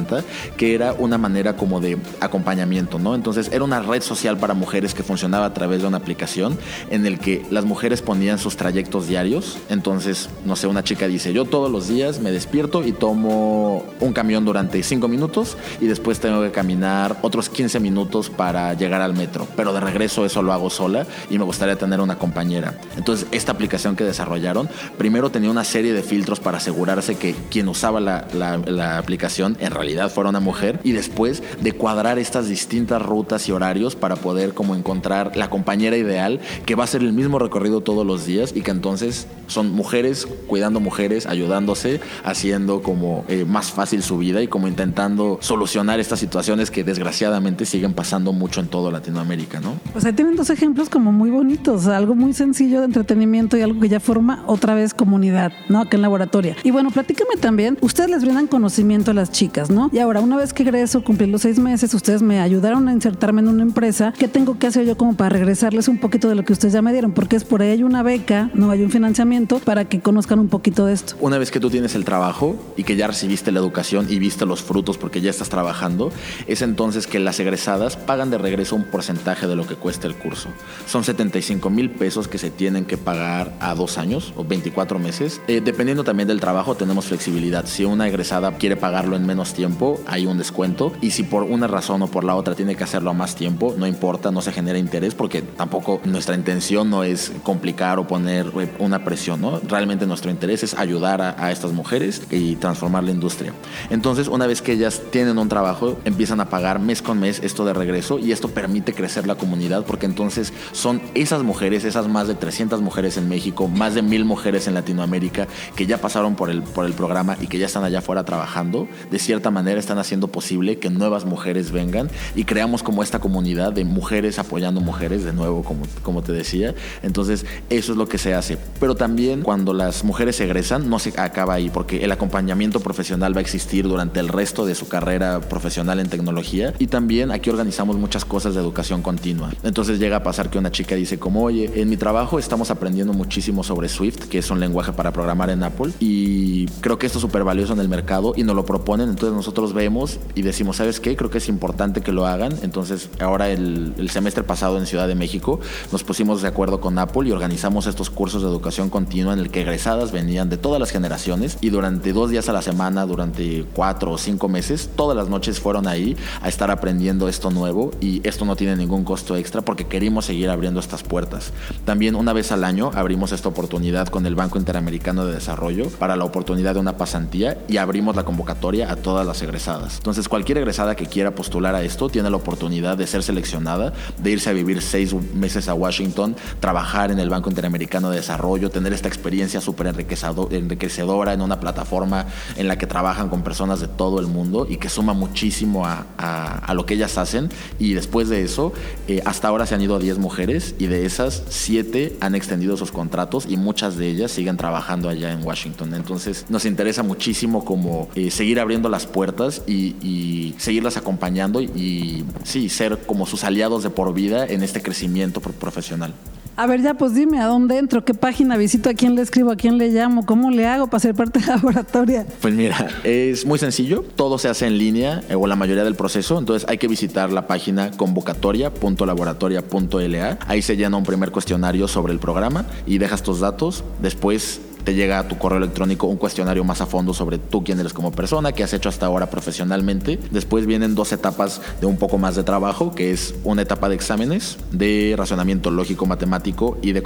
que 0.57 0.75
era 0.75 0.93
una 0.93 1.19
manera 1.19 1.57
como 1.57 1.81
de 1.81 1.99
acompañamiento, 2.21 2.99
¿no? 2.99 3.15
Entonces 3.15 3.51
era 3.53 3.65
una 3.65 3.81
red 3.81 4.03
social 4.03 4.37
para 4.37 4.55
mujeres 4.55 4.95
que 4.95 5.03
funcionaba 5.03 5.47
a 5.47 5.55
través 5.55 5.83
de 5.83 5.89
una 5.89 5.99
aplicación 5.99 6.59
en 6.91 7.07
el 7.07 7.19
que 7.19 7.45
las 7.51 7.65
mujeres 7.65 8.03
ponían 8.03 8.39
sus 8.39 8.57
trayectos 8.57 9.07
diarios. 9.07 9.59
Entonces, 9.69 10.29
no 10.45 10.57
sé, 10.57 10.67
una 10.67 10.85
chica 10.85 11.07
dice, 11.09 11.33
yo 11.33 11.45
todos 11.45 11.71
los 11.71 11.89
días 11.89 12.21
me 12.21 12.31
despierto 12.31 12.85
y 12.85 12.93
tomo 12.93 13.85
un 14.01 14.13
camión 14.13 14.45
durante 14.45 14.83
5 14.83 15.09
minutos 15.09 15.57
y 15.81 15.87
después 15.87 16.21
tengo 16.21 16.43
que 16.43 16.51
caminar 16.51 17.19
otros 17.23 17.49
15 17.49 17.81
minutos 17.81 18.31
para 18.31 18.75
llegar 18.75 19.01
al 19.01 19.15
metro. 19.15 19.47
Pero 19.57 19.73
de 19.73 19.81
regreso 19.81 20.25
eso 20.25 20.43
lo 20.43 20.53
hago 20.53 20.71
sola 20.71 21.07
y 21.29 21.39
me 21.39 21.45
gustaría 21.45 21.77
tener 21.77 22.01
una 22.01 22.19
compañera. 22.19 22.79
Entonces, 22.97 23.27
esta 23.33 23.53
aplicación 23.53 23.97
que 23.97 24.05
desarrollaron, 24.05 24.69
primero 24.99 25.31
tenía 25.31 25.51
una 25.51 25.65
serie 25.65 25.93
de 25.93 26.03
filtros 26.03 26.41
para 26.41 26.59
asegurarse 26.59 27.17
que 27.17 27.35
quien 27.51 27.69
usaba 27.69 28.01
la, 28.01 28.27
la, 28.33 28.59
la 28.59 28.99
aplicación 28.99 29.57
en 29.61 29.71
realidad 29.71 29.90
fuera 30.09 30.31
una 30.31 30.41
mujer 30.41 30.81
y 30.85 30.93
después 30.93 31.43
de 31.61 31.73
cuadrar 31.73 32.19
estas 32.19 32.49
distintas 32.49 33.03
rutas 33.03 33.49
y 33.49 33.53
horarios 33.53 33.97
para 33.97 34.17
poder 34.17 34.55
como 34.55 34.75
encontrar 34.75 35.37
la 35.37 35.51
compañera 35.51 35.97
ideal 35.97 36.41
que 36.67 36.75
va 36.75 36.85
a 36.85 36.87
ser 36.87 37.03
el 37.03 37.13
mismo 37.13 37.39
recorrido 37.39 37.81
todos 37.81 38.07
los 38.07 38.27
días 38.27 38.53
y 38.55 38.63
que 38.63 38.71
entonces 38.71 39.27
son 39.47 39.71
mujeres 39.73 40.27
cuidando 40.47 40.81
mujeres, 40.81 41.27
ayudándose, 41.27 42.01
haciendo 42.25 42.83
como 42.83 43.25
eh, 43.29 43.45
más 43.45 43.71
fácil 43.71 44.03
su 44.03 44.19
vida 44.19 44.43
y 44.43 44.49
como 44.49 44.69
intentando 44.69 45.39
solucionar 45.41 46.01
estas 46.01 46.21
situaciones 46.21 46.71
que 46.71 46.85
desgraciadamente 46.85 47.67
siguen 47.67 47.95
pasando 47.95 48.33
mucho 48.33 48.61
en 48.61 48.69
todo 48.69 48.91
Latinoamérica, 48.91 49.61
¿no? 49.61 49.75
Pues 49.93 50.05
ahí 50.05 50.13
tienen 50.13 50.37
dos 50.37 50.51
ejemplos 50.51 50.89
como 50.89 51.13
muy 51.13 51.31
bonitos, 51.31 51.87
algo 51.87 52.15
muy 52.15 52.33
sencillo 52.33 52.81
de 52.81 52.87
entretenimiento 52.87 53.57
y 53.57 53.63
algo 53.63 53.81
que 53.81 53.89
ya 53.89 54.01
forma 54.01 54.45
otra 54.47 54.75
vez 54.75 54.95
comunidad, 54.95 55.53
¿no? 55.69 55.81
Acá 55.81 55.97
en 55.97 56.03
laboratorio. 56.03 56.55
Y 56.63 56.71
bueno, 56.71 56.91
platícame 56.91 57.37
también, 57.41 57.79
ustedes 57.81 58.11
les 58.11 58.23
brindan 58.23 58.47
conocimiento 58.47 59.11
a 59.11 59.15
las 59.15 59.31
chicas, 59.31 59.71
¿no? 59.71 59.80
Y 59.93 59.99
ahora, 59.99 60.21
una 60.21 60.37
vez 60.37 60.53
que 60.53 60.63
egreso, 60.63 61.03
cumplí 61.03 61.27
los 61.27 61.43
seis 61.43 61.59
meses, 61.59 61.95
ustedes 61.95 62.23
me 62.23 62.41
ayudaron 62.41 62.89
a 62.89 62.93
insertarme 62.93 63.41
en 63.41 63.49
una 63.49 63.63
empresa, 63.63 64.13
¿qué 64.19 64.29
tengo 64.29 64.59
que 64.59 64.67
hacer 64.67 64.87
yo 64.87 64.97
como 64.97 65.15
para 65.15 65.31
regresarles 65.31 65.89
un 65.89 65.99
poquito 65.99 66.29
de 66.29 66.35
lo 66.35 66.45
que 66.45 66.53
ustedes 66.53 66.75
ya 66.75 66.83
me 66.83 66.93
dieron? 66.93 67.13
Porque 67.13 67.37
es 67.37 67.45
por 67.45 67.63
ahí 67.63 67.71
hay 67.71 67.83
una 67.83 68.03
beca, 68.03 68.51
no 68.55 68.71
hay 68.71 68.83
un 68.83 68.91
financiamiento 68.91 69.59
para 69.61 69.87
que 69.87 70.01
conozcan 70.01 70.39
un 70.39 70.49
poquito 70.49 70.87
de 70.87 70.93
esto. 70.93 71.15
Una 71.21 71.39
vez 71.39 71.51
que 71.51 71.61
tú 71.61 71.71
tienes 71.71 71.95
el 71.95 72.05
trabajo 72.05 72.57
y 72.77 72.85
que 72.85 72.97
ya 72.97 73.07
recibiste 73.07 73.53
la 73.53 73.61
educación 73.61 74.07
y 74.11 74.19
viste 74.19 74.47
los 74.47 74.63
frutos 74.63 74.99
porque 74.99 75.21
ya 75.21 75.31
estás 75.31 75.49
trabajando, 75.49 76.13
es 76.47 76.63
entonces 76.63 77.07
que 77.07 77.19
las 77.19 77.41
egresadas 77.41 77.97
pagan 77.97 78.31
de 78.31 78.39
regreso 78.39 78.77
un 78.77 78.85
porcentaje 78.85 79.47
de 79.47 79.57
lo 79.57 79.67
que 79.67 79.77
cuesta 79.77 80.07
el 80.07 80.15
curso. 80.15 80.49
Son 80.87 81.05
75 81.05 81.71
mil 81.71 81.91
pesos 81.91 82.29
que 82.29 82.39
se 82.39 82.51
tienen 82.51 82.85
que 82.85 82.97
pagar 82.97 83.57
a 83.61 83.75
dos 83.75 83.99
años 83.99 84.33
o 84.37 84.45
24 84.45 84.99
meses. 84.99 85.41
Eh, 85.49 85.61
dependiendo 85.65 86.05
también 86.05 86.29
del 86.29 86.41
trabajo, 86.41 86.75
tenemos 86.75 87.07
flexibilidad. 87.07 87.67
Si 87.67 87.85
una 87.85 88.09
egresada 88.09 88.53
quiere 88.53 88.77
pagarlo 88.77 89.17
en 89.17 89.27
menos 89.27 89.55
tiempo, 89.55 89.70
hay 90.07 90.27
un 90.27 90.39
descuento. 90.39 90.93
Y 91.01 91.11
si 91.11 91.23
por 91.23 91.45
una 91.45 91.67
razón 91.67 92.03
o 92.03 92.09
por 92.09 92.25
la 92.25 92.35
otra 92.35 92.55
tiene 92.55 92.75
que 92.77 92.85
hacerlo 92.85 93.11
a 93.11 93.15
más 93.15 93.35
tiempo, 93.35 93.75
no 93.77 93.87
importa, 93.87 94.31
no 94.31 94.43
se 94.43 94.53
genera 94.53 94.79
interés 94.79 95.15
porque 95.15 95.43
tampoco 95.43 96.01
nuestra 96.05 96.35
intención 96.35 96.91
no 96.91 97.05
es 97.05 97.33
complicar 97.43 97.99
o 97.99 98.07
poner 98.07 98.53
eh, 98.59 98.71
una 98.79 99.05
presión, 99.05 99.41
¿no? 99.41 99.61
Realmente 99.61 100.07
nuestro 100.07 100.31
interés 100.31 100.63
es 100.63 100.75
ayudar 100.75 101.23
a, 101.23 101.43
a 101.43 101.51
estas 101.51 101.73
mujeres 101.73 102.23
y 102.31 102.57
transformar 102.57 103.05
la 103.05 103.11
industria. 103.11 103.53
Entonces, 103.91 104.29
una 104.29 104.47
vez 104.47 104.63
que 104.63 104.73
ellas 104.73 105.03
tienen 105.11 105.39
un 105.39 105.49
trabajo, 105.49 105.99
empiezan 106.05 106.41
a 106.41 106.49
pagar 106.49 106.81
mes 106.81 107.03
con 107.03 107.21
mes 107.21 107.41
esto 107.43 107.65
de 107.65 107.73
regreso 107.73 108.19
y 108.19 108.33
esto 108.33 108.49
permite 108.49 108.95
crecer 108.95 109.27
la 109.27 109.35
comunidad 109.35 109.85
porque 109.85 110.07
entonces 110.07 110.53
son 110.73 111.01
esas 111.15 111.43
mujeres, 111.43 111.85
esas 111.85 112.09
más 112.09 112.29
de 112.29 112.35
300 112.35 112.81
mujeres 112.81 113.17
en 113.17 113.29
México, 113.29 113.69
más 113.69 113.95
de 113.95 114.03
mil 114.03 114.25
mujeres 114.25 114.67
en 114.67 114.75
Latinoamérica 114.75 115.47
que 115.77 115.87
ya 115.87 115.99
pasaron 115.99 116.35
por 116.35 116.51
el, 116.51 116.63
por 116.63 116.87
el 116.87 116.93
programa 116.93 117.37
y 117.41 117.47
que 117.47 117.59
ya 117.59 117.67
están 117.67 117.85
allá 117.85 117.99
afuera 117.99 118.25
trabajando, 118.25 118.89
de 119.11 119.19
cierta 119.19 119.51
manera 119.51 119.60
manera 119.61 119.79
están 119.79 119.99
haciendo 119.99 120.29
posible 120.29 120.79
que 120.79 120.89
nuevas 120.89 121.27
mujeres 121.27 121.71
vengan 121.71 122.09
y 122.35 122.45
creamos 122.45 122.83
como 122.83 123.03
esta 123.03 123.19
comunidad 123.19 123.75
de 123.75 123.85
mujeres 123.85 124.39
apoyando 124.39 124.81
mujeres, 124.81 125.23
de 125.23 125.35
nuevo, 125.35 125.63
como, 125.63 125.83
como 126.03 126.23
te 126.23 126.33
decía. 126.33 126.75
Entonces, 127.03 127.45
eso 127.69 127.93
es 127.93 127.99
lo 127.99 128.09
que 128.09 128.17
se 128.17 128.33
hace. 128.33 128.57
Pero 128.81 128.95
también 128.95 129.43
cuando 129.43 129.75
las 129.75 130.03
mujeres 130.03 130.41
egresan, 130.41 130.89
no 130.89 130.99
se 130.99 131.11
acaba 131.21 131.55
ahí, 131.55 131.69
porque 131.69 132.03
el 132.05 132.11
acompañamiento 132.11 132.81
profesional 132.81 133.35
va 133.35 133.41
a 133.41 133.43
existir 133.43 133.87
durante 133.87 134.19
el 134.19 134.29
resto 134.29 134.65
de 134.65 134.75
su 134.75 134.89
carrera 134.89 135.41
profesional 135.41 136.01
en 136.01 136.09
tecnología. 136.09 136.73
Y 136.79 136.87
también 136.87 137.31
aquí 137.31 137.51
organizamos 137.51 137.97
muchas 137.97 138.25
cosas 138.25 138.55
de 138.55 138.61
educación 138.61 139.03
continua. 139.03 139.51
Entonces 139.63 139.99
llega 139.99 140.17
a 140.17 140.23
pasar 140.23 140.49
que 140.49 140.59
una 140.59 140.71
chica 140.71 140.95
dice 140.95 141.19
como, 141.19 141.43
oye, 141.43 141.71
en 141.75 141.91
mi 141.91 141.99
trabajo 141.99 142.39
estamos 142.39 142.71
aprendiendo 142.71 143.13
muchísimo 143.13 143.63
sobre 143.63 143.89
Swift, 143.89 144.29
que 144.31 144.39
es 144.39 144.51
un 144.51 144.59
lenguaje 144.59 144.93
para 144.93 145.13
programar 145.13 145.51
en 145.51 145.63
Apple, 145.63 145.93
y 146.01 146.67
creo 146.81 146.99
que 146.99 147.07
esto 147.07 147.19
es 147.19 147.23
súper 147.23 147.45
valioso 147.45 147.75
en 147.75 147.81
el 147.81 147.89
mercado 147.89 148.33
y 148.37 148.43
nos 148.45 148.57
lo 148.57 148.65
proponen, 148.65 149.09
entonces 149.09 149.35
nosotros 149.35 149.50
vemos 149.75 150.19
y 150.35 150.43
decimos, 150.43 150.77
¿sabes 150.77 151.01
qué? 151.01 151.17
Creo 151.17 151.31
que 151.31 151.39
es 151.39 151.49
importante 151.49 152.01
que 152.01 152.13
lo 152.13 152.27
hagan. 152.27 152.53
Entonces 152.63 153.11
ahora 153.21 153.51
el, 153.51 153.95
el 153.99 154.11
semestre 154.11 154.43
pasado 154.43 154.79
en 154.79 154.87
Ciudad 154.87 155.09
de 155.09 155.15
México 155.15 155.61
nos 155.93 156.05
pusimos 156.05 156.43
de 156.43 156.49
acuerdo 156.49 156.81
con 156.81 156.99
Apple 156.99 157.29
y 157.29 157.33
organizamos 157.33 157.87
estos 157.87 158.11
cursos 158.11 158.43
de 158.43 158.49
educación 158.49 158.91
continua 158.91 159.33
en 159.33 159.39
el 159.39 159.51
que 159.51 159.63
egresadas 159.63 160.13
venían 160.13 160.49
de 160.49 160.57
todas 160.57 160.81
las 160.81 160.91
generaciones 160.91 161.59
y 161.61 161.71
durante 161.71 162.13
dos 162.13 162.31
días 162.31 162.49
a 162.49 162.53
la 162.53 162.63
semana, 162.63 163.07
durante 163.07 163.65
cuatro 163.75 164.13
o 164.13 164.19
cinco 164.19 164.49
meses, 164.49 164.91
todas 164.97 165.17
las 165.17 165.29
noches 165.29 165.61
fueron 165.61 165.87
ahí 165.87 166.17
a 166.43 166.49
estar 166.49 166.71
aprendiendo 166.71 167.29
esto 167.29 167.51
nuevo 167.51 167.91
y 168.01 168.27
esto 168.27 168.45
no 168.45 168.57
tiene 168.57 168.77
ningún 168.77 169.05
costo 169.05 169.37
extra 169.37 169.63
porque 169.63 169.87
queremos 169.87 170.25
seguir 170.25 170.51
abriendo 170.51 170.81
estas 170.81 171.03
puertas. 171.03 171.53
También 171.85 172.15
una 172.15 172.33
vez 172.33 172.53
al 172.53 172.65
año 172.65 172.91
abrimos 172.95 173.33
esta 173.33 173.49
oportunidad 173.49 174.09
con 174.09 174.27
el 174.27 174.35
Banco 174.35 174.59
Interamericano 174.59 175.27
de 175.27 175.35
Desarrollo 175.35 175.89
para 175.99 176.17
la 176.17 176.25
oportunidad 176.25 176.75
de 176.75 176.81
una 176.81 176.97
pasantía 176.97 177.59
y 177.69 177.77
abrimos 177.77 178.17
la 178.17 178.25
convocatoria 178.25 178.91
a 178.91 178.97
todas 178.97 179.27
las 179.27 179.30
egresadas. 179.43 179.97
Entonces 179.97 180.29
cualquier 180.29 180.59
egresada 180.59 180.97
que 180.97 181.07
quiera 181.07 181.35
postular 181.35 181.75
a 181.75 181.83
esto 181.83 182.09
tiene 182.09 182.31
la 182.31 182.37
oportunidad 182.37 182.99
de 182.99 183.07
ser 183.07 183.23
seleccionada, 183.23 183.93
de 184.19 184.31
irse 184.31 184.51
a 184.51 184.53
vivir 184.53 184.83
seis 184.83 185.15
meses 185.35 185.69
a 185.69 185.75
Washington, 185.75 186.37
trabajar 186.61 187.11
en 187.11 187.19
el 187.19 187.31
Banco 187.31 187.49
Interamericano 187.49 188.11
de 188.11 188.17
Desarrollo, 188.17 188.71
tener 188.71 188.93
esta 188.93 189.09
experiencia 189.09 189.61
súper 189.61 189.87
enriquecedora 189.89 191.33
en 191.33 191.41
una 191.41 191.61
plataforma 191.61 192.27
en 192.57 192.69
la 192.69 192.77
que 192.77 192.87
trabajan 192.87 193.29
con 193.29 193.43
personas 193.43 193.81
de 193.81 193.89
todo 193.89 194.21
el 194.21 194.27
mundo 194.27 194.67
y 194.69 194.77
que 194.77 194.89
suma 194.89 195.13
muchísimo 195.13 195.87
a, 195.87 196.07
a, 196.19 196.75
lo 196.75 196.87
que 196.87 196.95
ellas 196.95 197.19
hacen. 197.19 197.49
Y 197.79 197.95
después 197.95 198.29
de 198.29 198.43
eso, 198.43 198.73
eh, 199.09 199.23
hasta 199.25 199.49
ahora 199.49 199.67
se 199.67 199.75
han 199.75 199.83
ido 199.83 199.99
10 199.99 200.19
mujeres 200.19 200.75
y 200.79 200.87
de 200.87 201.07
esas 201.07 201.43
7 201.49 202.17
han 202.21 202.35
extendido 202.35 202.77
sus 202.77 202.93
contratos 202.93 203.47
y 203.49 203.57
muchas 203.57 203.97
de 203.97 204.09
ellas 204.09 204.31
siguen 204.31 204.57
trabajando 204.57 205.09
allá 205.09 205.33
en 205.33 205.45
Washington. 205.45 205.95
Entonces 205.95 206.47
nos 206.49 206.65
interesa 206.65 207.03
muchísimo 207.03 207.65
como 207.65 208.09
eh, 208.15 208.31
seguir 208.31 208.61
abriendo 208.61 208.89
las 208.89 209.07
puertas 209.07 209.20
y, 209.67 209.97
y 210.03 210.55
seguirlas 210.59 210.97
acompañando 210.97 211.61
y 211.61 212.25
sí, 212.45 212.69
ser 212.69 212.99
como 213.07 213.27
sus 213.27 213.45
aliados 213.45 213.83
de 213.83 213.91
por 213.91 214.13
vida 214.15 214.47
en 214.47 214.63
este 214.63 214.83
crecimiento 214.83 215.41
profesional. 215.41 216.15
A 216.57 216.67
ver, 216.67 216.83
ya 216.83 216.95
pues 216.95 217.15
dime 217.15 217.41
a 217.41 217.47
dónde 217.47 217.79
entro, 217.79 218.05
qué 218.05 218.13
página 218.13 218.57
visito, 218.59 218.91
a 218.91 218.95
quién 218.95 219.15
le 219.15 219.23
escribo, 219.23 219.51
a 219.51 219.57
quién 219.57 219.79
le 219.79 219.89
llamo, 219.89 220.27
cómo 220.27 220.51
le 220.51 220.67
hago 220.67 220.89
para 220.89 221.01
ser 221.01 221.15
parte 221.15 221.41
de 221.41 221.47
la 221.47 221.57
laboratoria. 221.57 222.27
Pues 222.43 222.53
mira, 222.53 222.87
es 223.03 223.47
muy 223.47 223.59
sencillo, 223.59 224.05
todo 224.15 224.37
se 224.37 224.49
hace 224.49 224.67
en 224.67 224.77
línea 224.77 225.23
eh, 225.31 225.37
o 225.37 225.47
la 225.47 225.57
mayoría 225.57 225.85
del 225.85 225.95
proceso, 225.95 226.39
entonces 226.39 226.69
hay 226.69 226.77
que 226.77 226.87
visitar 226.87 227.33
la 227.33 227.47
página 227.47 227.93
convocatoria.laboratoria.la. 227.93 230.39
Ahí 230.47 230.61
se 230.61 230.77
llena 230.77 230.99
un 230.99 231.05
primer 231.05 231.31
cuestionario 231.31 231.89
sobre 231.89 232.13
el 232.13 232.19
programa 232.19 232.67
y 232.87 232.99
dejas 232.99 233.23
tus 233.23 233.41
datos, 233.41 233.83
después 234.03 234.61
te 234.85 234.95
llega 234.95 235.19
a 235.19 235.29
tu 235.29 235.39
correo 235.39 235.59
electrónico 235.59 236.07
un 236.07 236.17
cuestionario 236.17 236.65
más 236.65 236.81
a 236.81 236.87
fondo 236.87 237.15
sobre 237.15 237.39
tú 237.39 237.65
quién 237.65 237.81
eres 237.81 237.93
como 237.93 238.13
persona, 238.13 238.53
qué 238.53 238.65
has 238.65 238.73
hecho 238.73 238.89
hasta 238.89 239.07
ahora 239.07 239.31
profesionalmente. 239.31 240.19
Después 240.31 240.67
vienen 240.67 240.95
dos 240.95 241.13
etapas 241.13 241.61
de 241.81 241.87
un 241.87 241.97
poco 241.97 242.19
más 242.19 242.37
de 242.37 242.43
trabajo, 242.43 242.95
que 242.95 243.13
es 243.13 243.35
una 243.45 243.63
etapa 243.63 243.89
de 243.89 243.95
exámenes 243.95 244.59
de 244.73 245.15
razonamiento 245.17 245.71
lógico 245.71 246.07
matemático 246.07 246.79
y 246.83 246.93
de 246.93 247.03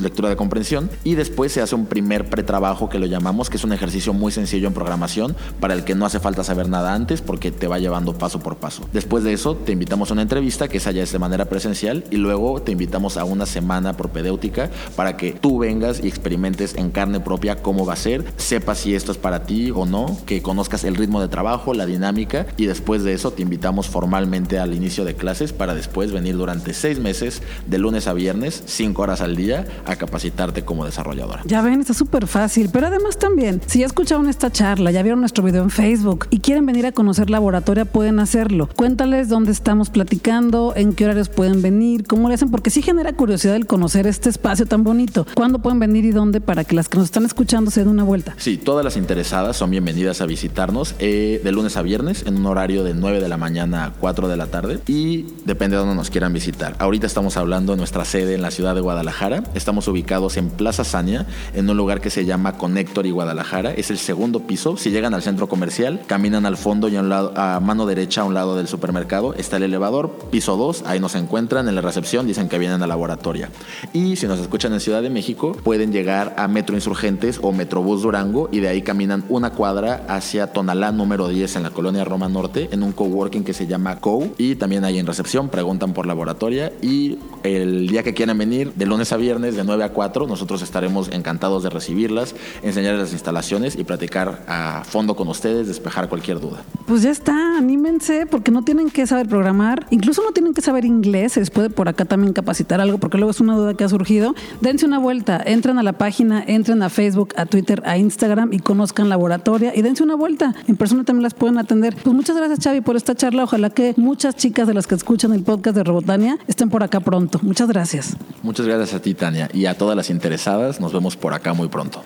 lectura 0.00 0.28
de 0.28 0.36
comprensión. 0.36 0.90
Y 1.04 1.14
después 1.14 1.52
se 1.52 1.62
hace 1.62 1.74
un 1.74 1.86
primer 1.86 2.28
pretrabajo 2.28 2.88
que 2.88 2.98
lo 2.98 3.06
llamamos, 3.06 3.50
que 3.50 3.56
es 3.56 3.64
un 3.64 3.72
ejercicio 3.72 4.12
muy 4.12 4.32
sencillo 4.32 4.68
en 4.68 4.74
programación 4.74 5.36
para 5.60 5.74
el 5.74 5.84
que 5.84 5.94
no 5.94 6.06
hace 6.06 6.20
falta 6.20 6.44
saber 6.44 6.68
nada 6.68 6.94
antes 6.94 7.22
porque 7.22 7.50
te 7.50 7.66
va 7.66 7.78
llevando 7.78 8.16
paso 8.16 8.40
por 8.40 8.56
paso. 8.56 8.88
Después 8.92 9.24
de 9.24 9.32
eso 9.32 9.56
te 9.56 9.72
invitamos 9.72 10.10
a 10.10 10.14
una 10.14 10.22
entrevista, 10.22 10.68
que 10.68 10.78
esa 10.78 10.92
ya 10.92 11.02
es 11.02 11.12
de 11.12 11.18
manera 11.18 11.46
presencial, 11.46 12.04
y 12.10 12.16
luego 12.16 12.62
te 12.62 12.72
invitamos 12.72 13.16
a 13.16 13.24
una 13.24 13.46
semana 13.46 13.96
propedéutica 13.96 14.70
para 14.94 15.16
que 15.16 15.32
tú 15.32 15.58
vengas 15.58 16.02
y 16.02 16.08
experimentes 16.08 16.74
en 16.74 16.90
carne 17.06 17.20
propia 17.20 17.62
cómo 17.62 17.86
va 17.86 17.92
a 17.92 17.96
ser, 17.96 18.24
sepas 18.36 18.78
si 18.78 18.96
esto 18.96 19.12
es 19.12 19.18
para 19.18 19.44
ti 19.44 19.70
o 19.70 19.86
no, 19.86 20.18
que 20.26 20.42
conozcas 20.42 20.82
el 20.82 20.96
ritmo 20.96 21.20
de 21.20 21.28
trabajo, 21.28 21.72
la 21.72 21.86
dinámica 21.86 22.46
y 22.56 22.66
después 22.66 23.04
de 23.04 23.12
eso 23.12 23.30
te 23.30 23.42
invitamos 23.42 23.86
formalmente 23.86 24.58
al 24.58 24.74
inicio 24.74 25.04
de 25.04 25.14
clases 25.14 25.52
para 25.52 25.76
después 25.76 26.10
venir 26.10 26.36
durante 26.36 26.74
seis 26.74 26.98
meses, 26.98 27.42
de 27.68 27.78
lunes 27.78 28.08
a 28.08 28.12
viernes, 28.12 28.64
cinco 28.66 29.02
horas 29.02 29.20
al 29.20 29.36
día, 29.36 29.66
a 29.84 29.94
capacitarte 29.94 30.64
como 30.64 30.84
desarrolladora. 30.84 31.42
Ya 31.44 31.62
ven, 31.62 31.80
está 31.80 31.94
súper 31.94 32.26
fácil, 32.26 32.70
pero 32.72 32.88
además 32.88 33.18
también, 33.18 33.60
si 33.66 33.78
ya 33.78 33.86
escucharon 33.86 34.28
esta 34.28 34.50
charla, 34.50 34.90
ya 34.90 35.02
vieron 35.02 35.20
nuestro 35.20 35.44
video 35.44 35.62
en 35.62 35.70
Facebook 35.70 36.26
y 36.30 36.40
quieren 36.40 36.66
venir 36.66 36.86
a 36.86 36.92
conocer 36.92 37.30
Laboratoria, 37.30 37.84
pueden 37.84 38.18
hacerlo. 38.18 38.68
Cuéntales 38.74 39.28
dónde 39.28 39.52
estamos 39.52 39.90
platicando, 39.90 40.72
en 40.74 40.92
qué 40.92 41.04
horarios 41.04 41.28
pueden 41.28 41.62
venir, 41.62 42.04
cómo 42.04 42.28
le 42.28 42.34
hacen, 42.34 42.50
porque 42.50 42.70
sí 42.70 42.82
genera 42.82 43.12
curiosidad 43.12 43.54
el 43.54 43.66
conocer 43.66 44.08
este 44.08 44.28
espacio 44.28 44.66
tan 44.66 44.82
bonito. 44.82 45.24
¿Cuándo 45.34 45.60
pueden 45.60 45.78
venir 45.78 46.04
y 46.04 46.10
dónde 46.10 46.40
para 46.40 46.64
que 46.64 46.74
las 46.74 46.88
nos 46.96 47.04
están 47.04 47.24
escuchando 47.24 47.70
se 47.70 47.80
den 47.80 47.88
una 47.88 48.04
vuelta. 48.04 48.34
Sí, 48.38 48.56
todas 48.56 48.84
las 48.84 48.96
interesadas 48.96 49.56
son 49.56 49.70
bienvenidas 49.70 50.20
a 50.20 50.26
visitarnos 50.26 50.94
eh, 50.98 51.40
de 51.44 51.52
lunes 51.52 51.76
a 51.76 51.82
viernes 51.82 52.24
en 52.26 52.36
un 52.36 52.46
horario 52.46 52.84
de 52.84 52.94
9 52.94 53.20
de 53.20 53.28
la 53.28 53.36
mañana 53.36 53.84
a 53.84 53.92
4 53.92 54.28
de 54.28 54.36
la 54.36 54.46
tarde 54.46 54.78
y 54.86 55.26
depende 55.44 55.76
de 55.76 55.80
dónde 55.80 55.94
nos 55.94 56.10
quieran 56.10 56.32
visitar. 56.32 56.74
Ahorita 56.78 57.06
estamos 57.06 57.36
hablando 57.36 57.72
de 57.72 57.78
nuestra 57.78 58.04
sede 58.04 58.34
en 58.34 58.42
la 58.42 58.50
ciudad 58.50 58.74
de 58.74 58.80
Guadalajara. 58.80 59.44
Estamos 59.54 59.88
ubicados 59.88 60.36
en 60.36 60.48
Plaza 60.48 60.84
Sania, 60.84 61.26
en 61.54 61.68
un 61.68 61.76
lugar 61.76 62.00
que 62.00 62.10
se 62.10 62.24
llama 62.24 62.56
Connector 62.56 63.04
y 63.06 63.10
Guadalajara. 63.10 63.72
Es 63.72 63.90
el 63.90 63.98
segundo 63.98 64.46
piso. 64.46 64.76
Si 64.76 64.90
llegan 64.90 65.12
al 65.12 65.22
centro 65.22 65.48
comercial, 65.48 66.00
caminan 66.06 66.46
al 66.46 66.56
fondo 66.56 66.88
y 66.88 66.96
a, 66.96 67.00
un 67.00 67.10
lado, 67.10 67.32
a 67.36 67.60
mano 67.60 67.84
derecha 67.86 68.22
a 68.22 68.24
un 68.24 68.34
lado 68.34 68.56
del 68.56 68.68
supermercado 68.68 69.34
está 69.34 69.58
el 69.58 69.64
elevador, 69.64 70.10
piso 70.30 70.56
2. 70.56 70.84
Ahí 70.86 70.98
nos 70.98 71.14
encuentran 71.14 71.68
en 71.68 71.74
la 71.74 71.82
recepción, 71.82 72.26
dicen 72.26 72.48
que 72.48 72.58
vienen 72.58 72.82
a 72.82 72.86
laboratoria. 72.86 73.50
Y 73.92 74.16
si 74.16 74.26
nos 74.26 74.40
escuchan 74.40 74.72
en 74.72 74.80
Ciudad 74.80 75.02
de 75.02 75.10
México, 75.10 75.52
pueden 75.62 75.92
llegar 75.92 76.34
a 76.38 76.48
Metro 76.48 76.76
Insurgente 76.86 77.16
o 77.42 77.50
Metrobús 77.50 78.02
Durango 78.02 78.48
y 78.52 78.60
de 78.60 78.68
ahí 78.68 78.80
caminan 78.80 79.24
una 79.28 79.50
cuadra 79.50 80.04
hacia 80.06 80.52
Tonalá 80.52 80.92
número 80.92 81.26
10 81.26 81.56
en 81.56 81.64
la 81.64 81.70
colonia 81.70 82.04
Roma 82.04 82.28
Norte 82.28 82.68
en 82.70 82.84
un 82.84 82.92
coworking 82.92 83.42
que 83.42 83.54
se 83.54 83.66
llama 83.66 83.98
Co 83.98 84.28
y 84.38 84.54
también 84.54 84.84
ahí 84.84 85.00
en 85.00 85.06
recepción 85.06 85.48
preguntan 85.48 85.92
por 85.92 86.06
laboratoria 86.06 86.72
y 86.80 87.18
el 87.42 87.88
día 87.88 88.04
que 88.04 88.14
quieran 88.14 88.38
venir 88.38 88.72
de 88.74 88.86
lunes 88.86 89.12
a 89.12 89.16
viernes 89.16 89.56
de 89.56 89.64
9 89.64 89.82
a 89.82 89.88
4 89.88 90.28
nosotros 90.28 90.62
estaremos 90.62 91.08
encantados 91.10 91.64
de 91.64 91.70
recibirlas, 91.70 92.36
enseñarles 92.62 93.00
las 93.00 93.12
instalaciones 93.12 93.74
y 93.74 93.82
platicar 93.82 94.44
a 94.46 94.84
fondo 94.84 95.16
con 95.16 95.26
ustedes, 95.26 95.66
despejar 95.66 96.08
cualquier 96.08 96.38
duda. 96.38 96.62
Pues 96.86 97.02
ya 97.02 97.10
está, 97.10 97.58
anímense 97.58 98.26
porque 98.26 98.52
no 98.52 98.62
tienen 98.62 98.90
que 98.90 99.08
saber 99.08 99.26
programar, 99.26 99.88
incluso 99.90 100.22
no 100.22 100.30
tienen 100.30 100.54
que 100.54 100.60
saber 100.60 100.84
inglés, 100.84 101.32
se 101.32 101.40
les 101.40 101.50
puede 101.50 101.68
por 101.68 101.88
acá 101.88 102.04
también 102.04 102.32
capacitar 102.32 102.80
algo 102.80 102.98
porque 102.98 103.18
luego 103.18 103.32
es 103.32 103.40
una 103.40 103.56
duda 103.56 103.74
que 103.74 103.82
ha 103.82 103.88
surgido. 103.88 104.36
Dense 104.60 104.86
una 104.86 105.00
vuelta, 105.00 105.42
entren 105.44 105.80
a 105.80 105.82
la 105.82 105.94
página, 105.94 106.44
a 106.82 106.88
Facebook, 106.88 107.34
a 107.36 107.46
Twitter, 107.46 107.82
a 107.84 107.98
Instagram 107.98 108.52
y 108.52 108.58
conozcan 108.58 109.08
Laboratoria 109.08 109.72
y 109.74 109.82
dense 109.82 110.02
una 110.02 110.14
vuelta. 110.14 110.54
En 110.66 110.76
persona 110.76 111.04
también 111.04 111.22
las 111.22 111.34
pueden 111.34 111.58
atender. 111.58 111.96
Pues 112.02 112.14
muchas 112.14 112.36
gracias, 112.36 112.60
Xavi, 112.62 112.80
por 112.80 112.96
esta 112.96 113.14
charla. 113.14 113.44
Ojalá 113.44 113.70
que 113.70 113.94
muchas 113.96 114.36
chicas 114.36 114.66
de 114.66 114.74
las 114.74 114.86
que 114.86 114.94
escuchan 114.94 115.32
el 115.32 115.42
podcast 115.42 115.76
de 115.76 115.84
Robotania 115.84 116.38
estén 116.46 116.70
por 116.70 116.82
acá 116.82 117.00
pronto. 117.00 117.38
Muchas 117.42 117.68
gracias. 117.68 118.16
Muchas 118.42 118.66
gracias 118.66 118.94
a 118.94 119.00
ti, 119.00 119.14
Tania, 119.14 119.48
y 119.52 119.66
a 119.66 119.74
todas 119.74 119.96
las 119.96 120.10
interesadas. 120.10 120.80
Nos 120.80 120.92
vemos 120.92 121.16
por 121.16 121.34
acá 121.34 121.52
muy 121.52 121.68
pronto. 121.68 122.02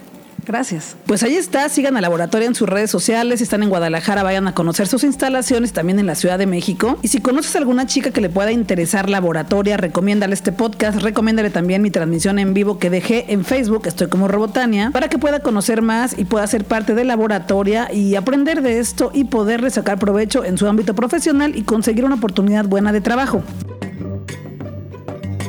Gracias. 0.47 0.97
Pues 1.07 1.23
ahí 1.23 1.37
está, 1.37 1.69
sigan 1.69 1.97
a 1.97 2.01
Laboratorio 2.01 2.49
en 2.49 2.55
sus 2.55 2.69
redes 2.69 2.91
sociales, 2.91 3.39
si 3.39 3.45
están 3.45 3.63
en 3.63 3.69
Guadalajara 3.69 4.23
vayan 4.23 4.49
a 4.49 4.55
conocer 4.55 4.87
sus 4.87 5.05
instalaciones, 5.05 5.73
también 5.73 5.99
en 5.99 6.07
la 6.07 6.15
Ciudad 6.15 6.39
de 6.39 6.47
México. 6.47 6.99
Y 7.03 7.09
si 7.09 7.21
conoces 7.21 7.55
a 7.55 7.59
alguna 7.59 7.87
chica 7.87 8.11
que 8.11 8.21
le 8.21 8.29
pueda 8.29 8.53
interesar 8.53 9.09
Laboratoria, 9.09 9.77
recomiéndale 9.77 10.35
este 10.35 10.53
podcast, 10.53 11.01
recomiéndale 11.01 11.51
también 11.51 11.83
mi 11.83 11.91
transmisión 11.91 12.39
en 12.39 12.55
vivo 12.55 12.79
que 12.79 12.91
dejé 12.91 13.33
en 13.33 13.45
Facebook, 13.45 13.87
estoy 13.87 14.09
como 14.09 14.29
Robotania, 14.29 14.91
para 14.91 15.09
que 15.09 15.19
pueda 15.19 15.41
conocer 15.41 15.83
más 15.83 16.19
y 16.19 16.25
pueda 16.25 16.47
ser 16.47 16.65
parte 16.65 16.95
de 16.95 17.05
Laboratoria 17.05 17.93
y 17.93 18.15
aprender 18.17 18.63
de 18.63 18.79
esto 18.79 19.11
y 19.15 19.25
poderle 19.25 19.71
sacar 19.71 19.99
provecho 19.99 20.45
en 20.45 20.59
su 20.59 20.67
ámbito 20.67 20.95
profesional 20.95 21.57
y 21.57 21.63
conseguir 21.63 22.05
una 22.05 22.17
oportunidad 22.17 22.65
buena 22.65 22.93
de 22.93 23.01
trabajo. 23.01 23.43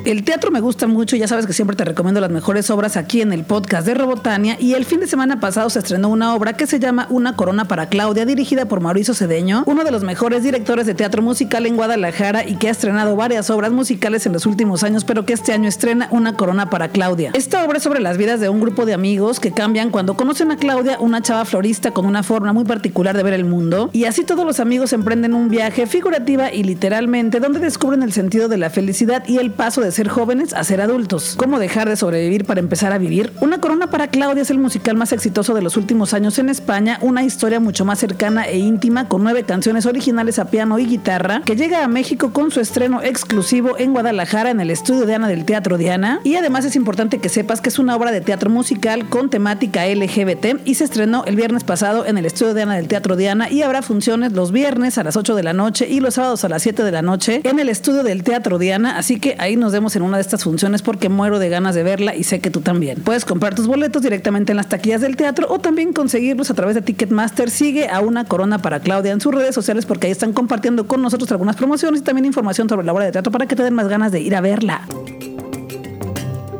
El 0.03 0.23
teatro 0.23 0.49
me 0.49 0.61
gusta 0.61 0.87
mucho, 0.87 1.15
ya 1.15 1.27
sabes 1.27 1.45
que 1.45 1.53
siempre 1.53 1.75
te 1.75 1.85
recomiendo 1.85 2.19
las 2.19 2.31
mejores 2.31 2.71
obras 2.71 2.97
aquí 2.97 3.21
en 3.21 3.31
el 3.33 3.43
podcast 3.43 3.85
de 3.85 3.93
Robotania 3.93 4.57
y 4.59 4.73
el 4.73 4.83
fin 4.83 4.99
de 4.99 5.05
semana 5.05 5.39
pasado 5.39 5.69
se 5.69 5.77
estrenó 5.77 6.09
una 6.09 6.33
obra 6.33 6.53
que 6.53 6.65
se 6.65 6.79
llama 6.79 7.05
Una 7.11 7.35
corona 7.35 7.65
para 7.65 7.87
Claudia, 7.87 8.25
dirigida 8.25 8.65
por 8.65 8.81
Mauricio 8.81 9.13
Cedeño, 9.13 9.61
uno 9.67 9.83
de 9.83 9.91
los 9.91 10.03
mejores 10.03 10.41
directores 10.41 10.87
de 10.87 10.95
teatro 10.95 11.21
musical 11.21 11.67
en 11.67 11.75
Guadalajara 11.75 12.47
y 12.47 12.55
que 12.55 12.67
ha 12.67 12.71
estrenado 12.71 13.15
varias 13.15 13.51
obras 13.51 13.71
musicales 13.71 14.25
en 14.25 14.33
los 14.33 14.47
últimos 14.47 14.81
años, 14.81 15.03
pero 15.03 15.23
que 15.23 15.33
este 15.33 15.53
año 15.53 15.69
estrena 15.69 16.07
Una 16.09 16.35
corona 16.35 16.71
para 16.71 16.89
Claudia. 16.89 17.29
Esta 17.35 17.63
obra 17.63 17.77
es 17.77 17.83
sobre 17.83 18.01
las 18.01 18.17
vidas 18.17 18.39
de 18.39 18.49
un 18.49 18.59
grupo 18.59 18.87
de 18.87 18.95
amigos 18.95 19.39
que 19.39 19.51
cambian 19.51 19.91
cuando 19.91 20.15
conocen 20.15 20.49
a 20.49 20.57
Claudia, 20.57 20.97
una 20.99 21.21
chava 21.21 21.45
florista 21.45 21.91
con 21.91 22.07
una 22.07 22.23
forma 22.23 22.53
muy 22.53 22.65
particular 22.65 23.15
de 23.15 23.21
ver 23.21 23.33
el 23.33 23.45
mundo, 23.45 23.91
y 23.93 24.05
así 24.05 24.23
todos 24.23 24.47
los 24.47 24.59
amigos 24.59 24.93
emprenden 24.93 25.35
un 25.35 25.49
viaje 25.49 25.85
figurativa 25.85 26.51
y 26.51 26.63
literalmente 26.63 27.39
donde 27.39 27.59
descubren 27.59 28.01
el 28.01 28.13
sentido 28.13 28.47
de 28.47 28.57
la 28.57 28.71
felicidad 28.71 29.23
y 29.27 29.37
el 29.37 29.51
paso 29.51 29.81
de 29.81 29.90
ser 29.91 30.07
jóvenes 30.07 30.53
a 30.53 30.63
ser 30.63 30.81
adultos. 30.81 31.35
¿Cómo 31.37 31.59
dejar 31.59 31.89
de 31.89 31.95
sobrevivir 31.95 32.45
para 32.45 32.59
empezar 32.59 32.93
a 32.93 32.97
vivir? 32.97 33.31
Una 33.41 33.59
corona 33.59 33.89
para 33.89 34.07
Claudia 34.07 34.43
es 34.43 34.51
el 34.51 34.57
musical 34.57 34.95
más 34.95 35.11
exitoso 35.11 35.53
de 35.53 35.61
los 35.61 35.77
últimos 35.77 36.13
años 36.13 36.39
en 36.39 36.49
España, 36.49 36.97
una 37.01 37.23
historia 37.23 37.59
mucho 37.59 37.85
más 37.85 37.99
cercana 37.99 38.45
e 38.45 38.59
íntima 38.59 39.07
con 39.07 39.23
nueve 39.23 39.43
canciones 39.43 39.85
originales 39.85 40.39
a 40.39 40.45
piano 40.45 40.79
y 40.79 40.85
guitarra 40.85 41.41
que 41.45 41.55
llega 41.55 41.83
a 41.83 41.87
México 41.87 42.33
con 42.33 42.51
su 42.51 42.59
estreno 42.59 43.01
exclusivo 43.01 43.77
en 43.77 43.93
Guadalajara 43.93 44.49
en 44.49 44.59
el 44.59 44.69
estudio 44.69 45.05
de 45.05 45.15
Ana 45.15 45.27
del 45.27 45.45
Teatro 45.45 45.77
Diana. 45.77 46.19
Y 46.23 46.35
además 46.35 46.65
es 46.65 46.75
importante 46.75 47.19
que 47.19 47.29
sepas 47.29 47.61
que 47.61 47.69
es 47.69 47.79
una 47.79 47.95
obra 47.95 48.11
de 48.11 48.21
teatro 48.21 48.49
musical 48.49 49.09
con 49.09 49.29
temática 49.29 49.85
LGBT 49.85 50.65
y 50.65 50.75
se 50.75 50.83
estrenó 50.83 51.23
el 51.25 51.35
viernes 51.35 51.63
pasado 51.63 52.05
en 52.05 52.17
el 52.17 52.25
estudio 52.25 52.53
de 52.53 52.63
Ana 52.63 52.75
del 52.75 52.87
Teatro 52.87 53.15
Diana 53.15 53.49
y 53.49 53.61
habrá 53.61 53.81
funciones 53.81 54.31
los 54.33 54.51
viernes 54.51 54.97
a 54.97 55.03
las 55.03 55.17
8 55.17 55.35
de 55.35 55.43
la 55.43 55.53
noche 55.53 55.87
y 55.89 55.99
los 55.99 56.15
sábados 56.15 56.43
a 56.43 56.49
las 56.49 56.63
7 56.63 56.83
de 56.83 56.91
la 56.91 57.01
noche 57.01 57.41
en 57.43 57.59
el 57.59 57.69
estudio 57.69 58.03
del 58.03 58.23
Teatro 58.23 58.57
Diana, 58.57 58.97
así 58.97 59.19
que 59.19 59.35
ahí 59.39 59.55
nos 59.55 59.71
vemos 59.71 59.80
en 59.81 60.03
una 60.03 60.17
de 60.17 60.21
estas 60.21 60.43
funciones 60.43 60.81
porque 60.81 61.09
muero 61.09 61.39
de 61.39 61.49
ganas 61.49 61.75
de 61.75 61.83
verla 61.83 62.15
y 62.15 62.23
sé 62.23 62.39
que 62.39 62.51
tú 62.51 62.61
también. 62.61 63.01
Puedes 63.01 63.25
comprar 63.25 63.55
tus 63.55 63.67
boletos 63.67 64.01
directamente 64.01 64.51
en 64.51 64.57
las 64.57 64.69
taquillas 64.69 65.01
del 65.01 65.15
teatro 65.15 65.47
o 65.49 65.59
también 65.59 65.91
conseguirlos 65.91 66.51
a 66.51 66.53
través 66.53 66.75
de 66.75 66.81
Ticketmaster. 66.81 67.49
Sigue 67.49 67.89
a 67.89 67.99
una 68.01 68.25
corona 68.25 68.59
para 68.59 68.79
Claudia 68.79 69.11
en 69.11 69.21
sus 69.21 69.33
redes 69.33 69.55
sociales 69.55 69.85
porque 69.85 70.07
ahí 70.07 70.11
están 70.11 70.33
compartiendo 70.33 70.87
con 70.87 71.01
nosotros 71.01 71.31
algunas 71.31 71.55
promociones 71.55 72.01
y 72.01 72.03
también 72.03 72.25
información 72.25 72.69
sobre 72.69 72.85
la 72.85 72.93
obra 72.93 73.05
de 73.05 73.11
teatro 73.11 73.31
para 73.31 73.47
que 73.47 73.55
te 73.55 73.63
den 73.63 73.73
más 73.73 73.87
ganas 73.87 74.11
de 74.11 74.21
ir 74.21 74.35
a 74.35 74.41
verla. 74.41 74.87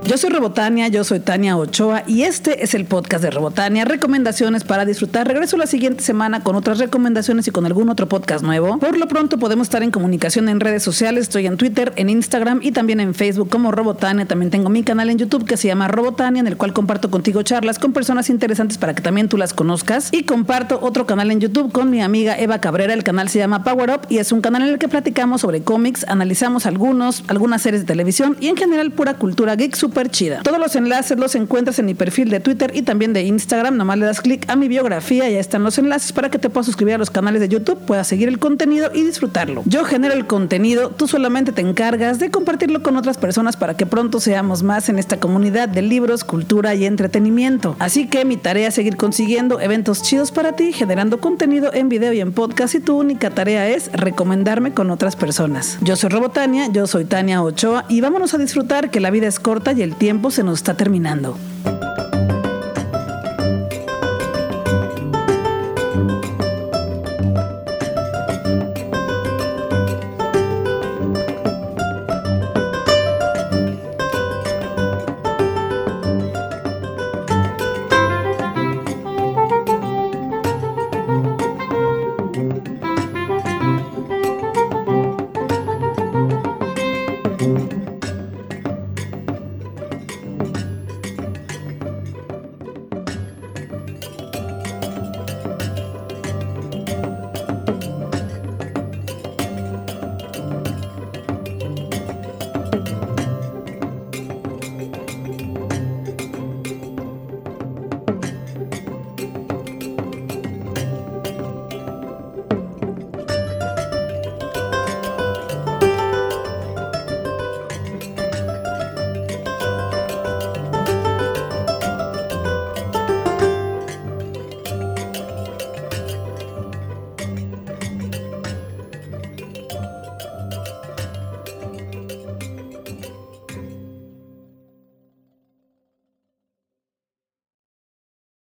Yo 0.03 0.17
soy 0.17 0.31
Rebotania, 0.31 0.87
yo 0.87 1.03
soy 1.03 1.19
Tania 1.19 1.55
Ochoa 1.55 2.03
y 2.07 2.23
este 2.23 2.63
es 2.63 2.73
el 2.73 2.85
podcast 2.85 3.23
de 3.23 3.29
Rebotania, 3.29 3.85
recomendaciones 3.85 4.63
para 4.63 4.83
disfrutar. 4.83 5.27
Regreso 5.27 5.57
la 5.57 5.67
siguiente 5.67 6.03
semana 6.03 6.43
con 6.43 6.55
otras 6.55 6.79
recomendaciones 6.79 7.47
y 7.47 7.51
con 7.51 7.67
algún 7.67 7.87
otro 7.87 8.09
podcast 8.09 8.43
nuevo. 8.43 8.79
Por 8.79 8.97
lo 8.97 9.07
pronto 9.07 9.37
podemos 9.37 9.67
estar 9.67 9.83
en 9.83 9.91
comunicación 9.91 10.49
en 10.49 10.59
redes 10.59 10.81
sociales, 10.81 11.23
estoy 11.23 11.45
en 11.45 11.55
Twitter, 11.55 11.93
en 11.97 12.09
Instagram 12.09 12.61
y 12.63 12.71
también 12.71 12.99
en 12.99 13.13
Facebook 13.13 13.49
como 13.49 13.71
Robotania. 13.71 14.25
También 14.25 14.49
tengo 14.49 14.69
mi 14.69 14.83
canal 14.83 15.11
en 15.11 15.19
YouTube 15.19 15.45
que 15.45 15.55
se 15.55 15.67
llama 15.67 15.87
Robotania, 15.87 16.39
en 16.39 16.47
el 16.47 16.57
cual 16.57 16.73
comparto 16.73 17.11
contigo 17.11 17.43
charlas 17.43 17.77
con 17.77 17.93
personas 17.93 18.31
interesantes 18.31 18.79
para 18.79 18.95
que 18.95 19.03
también 19.03 19.29
tú 19.29 19.37
las 19.37 19.53
conozcas. 19.53 20.09
Y 20.11 20.23
comparto 20.23 20.79
otro 20.81 21.05
canal 21.05 21.29
en 21.29 21.39
YouTube 21.39 21.71
con 21.71 21.91
mi 21.91 22.01
amiga 22.01 22.37
Eva 22.39 22.59
Cabrera, 22.59 22.93
el 22.95 23.03
canal 23.03 23.29
se 23.29 23.37
llama 23.37 23.63
Power 23.63 23.91
Up 23.91 24.07
y 24.09 24.17
es 24.17 24.31
un 24.31 24.41
canal 24.41 24.63
en 24.63 24.69
el 24.69 24.79
que 24.79 24.89
platicamos 24.89 25.41
sobre 25.41 25.61
cómics, 25.61 26.05
analizamos 26.07 26.65
algunos, 26.65 27.23
algunas 27.27 27.61
series 27.61 27.83
de 27.83 27.87
televisión 27.87 28.35
y 28.39 28.47
en 28.47 28.57
general 28.57 28.91
pura 28.91 29.13
cultura 29.13 29.55
geek 29.55 29.75
super 29.91 30.09
chida. 30.09 30.41
Todos 30.41 30.57
los 30.57 30.73
enlaces 30.77 31.19
los 31.19 31.35
encuentras 31.35 31.77
en 31.77 31.85
mi 31.85 31.93
perfil 31.95 32.29
de 32.29 32.39
Twitter 32.39 32.71
y 32.73 32.83
también 32.83 33.11
de 33.11 33.23
Instagram. 33.23 33.75
Nomás 33.75 33.97
le 33.97 34.05
das 34.05 34.21
clic 34.21 34.49
a 34.49 34.55
mi 34.55 34.69
biografía 34.69 35.29
y 35.29 35.33
ahí 35.33 35.35
están 35.35 35.63
los 35.63 35.77
enlaces 35.77 36.13
para 36.13 36.31
que 36.31 36.39
te 36.39 36.49
puedas 36.49 36.65
suscribir 36.65 36.95
a 36.95 36.97
los 36.97 37.09
canales 37.09 37.41
de 37.41 37.49
YouTube, 37.49 37.77
puedas 37.79 38.07
seguir 38.07 38.29
el 38.29 38.39
contenido 38.39 38.89
y 38.93 39.03
disfrutarlo. 39.03 39.63
Yo 39.65 39.83
genero 39.83 40.13
el 40.13 40.27
contenido, 40.27 40.91
tú 40.91 41.09
solamente 41.09 41.51
te 41.51 41.59
encargas 41.59 42.19
de 42.19 42.31
compartirlo 42.31 42.83
con 42.83 42.95
otras 42.95 43.17
personas 43.17 43.57
para 43.57 43.75
que 43.75 43.85
pronto 43.85 44.21
seamos 44.21 44.63
más 44.63 44.87
en 44.87 44.97
esta 44.97 45.19
comunidad 45.19 45.67
de 45.67 45.81
libros, 45.81 46.23
cultura 46.23 46.73
y 46.73 46.85
entretenimiento. 46.85 47.75
Así 47.79 48.07
que 48.07 48.23
mi 48.23 48.37
tarea 48.37 48.69
es 48.69 48.75
seguir 48.75 48.95
consiguiendo 48.95 49.59
eventos 49.59 50.03
chidos 50.03 50.31
para 50.31 50.53
ti, 50.53 50.71
generando 50.71 51.19
contenido 51.19 51.73
en 51.73 51.89
video 51.89 52.13
y 52.13 52.21
en 52.21 52.31
podcast 52.31 52.75
y 52.75 52.79
tu 52.79 52.97
única 52.97 53.29
tarea 53.29 53.67
es 53.67 53.91
recomendarme 53.91 54.73
con 54.73 54.89
otras 54.89 55.17
personas. 55.17 55.77
Yo 55.81 55.97
soy 55.97 56.11
Robotania, 56.11 56.69
yo 56.71 56.87
soy 56.87 57.03
Tania 57.03 57.43
Ochoa 57.43 57.83
y 57.89 57.99
vámonos 57.99 58.33
a 58.33 58.37
disfrutar 58.37 58.89
que 58.89 59.01
la 59.01 59.11
vida 59.11 59.27
es 59.27 59.41
corta 59.41 59.73
el 59.83 59.95
tiempo 59.95 60.31
se 60.31 60.43
nos 60.43 60.59
está 60.59 60.75
terminando. 60.75 61.37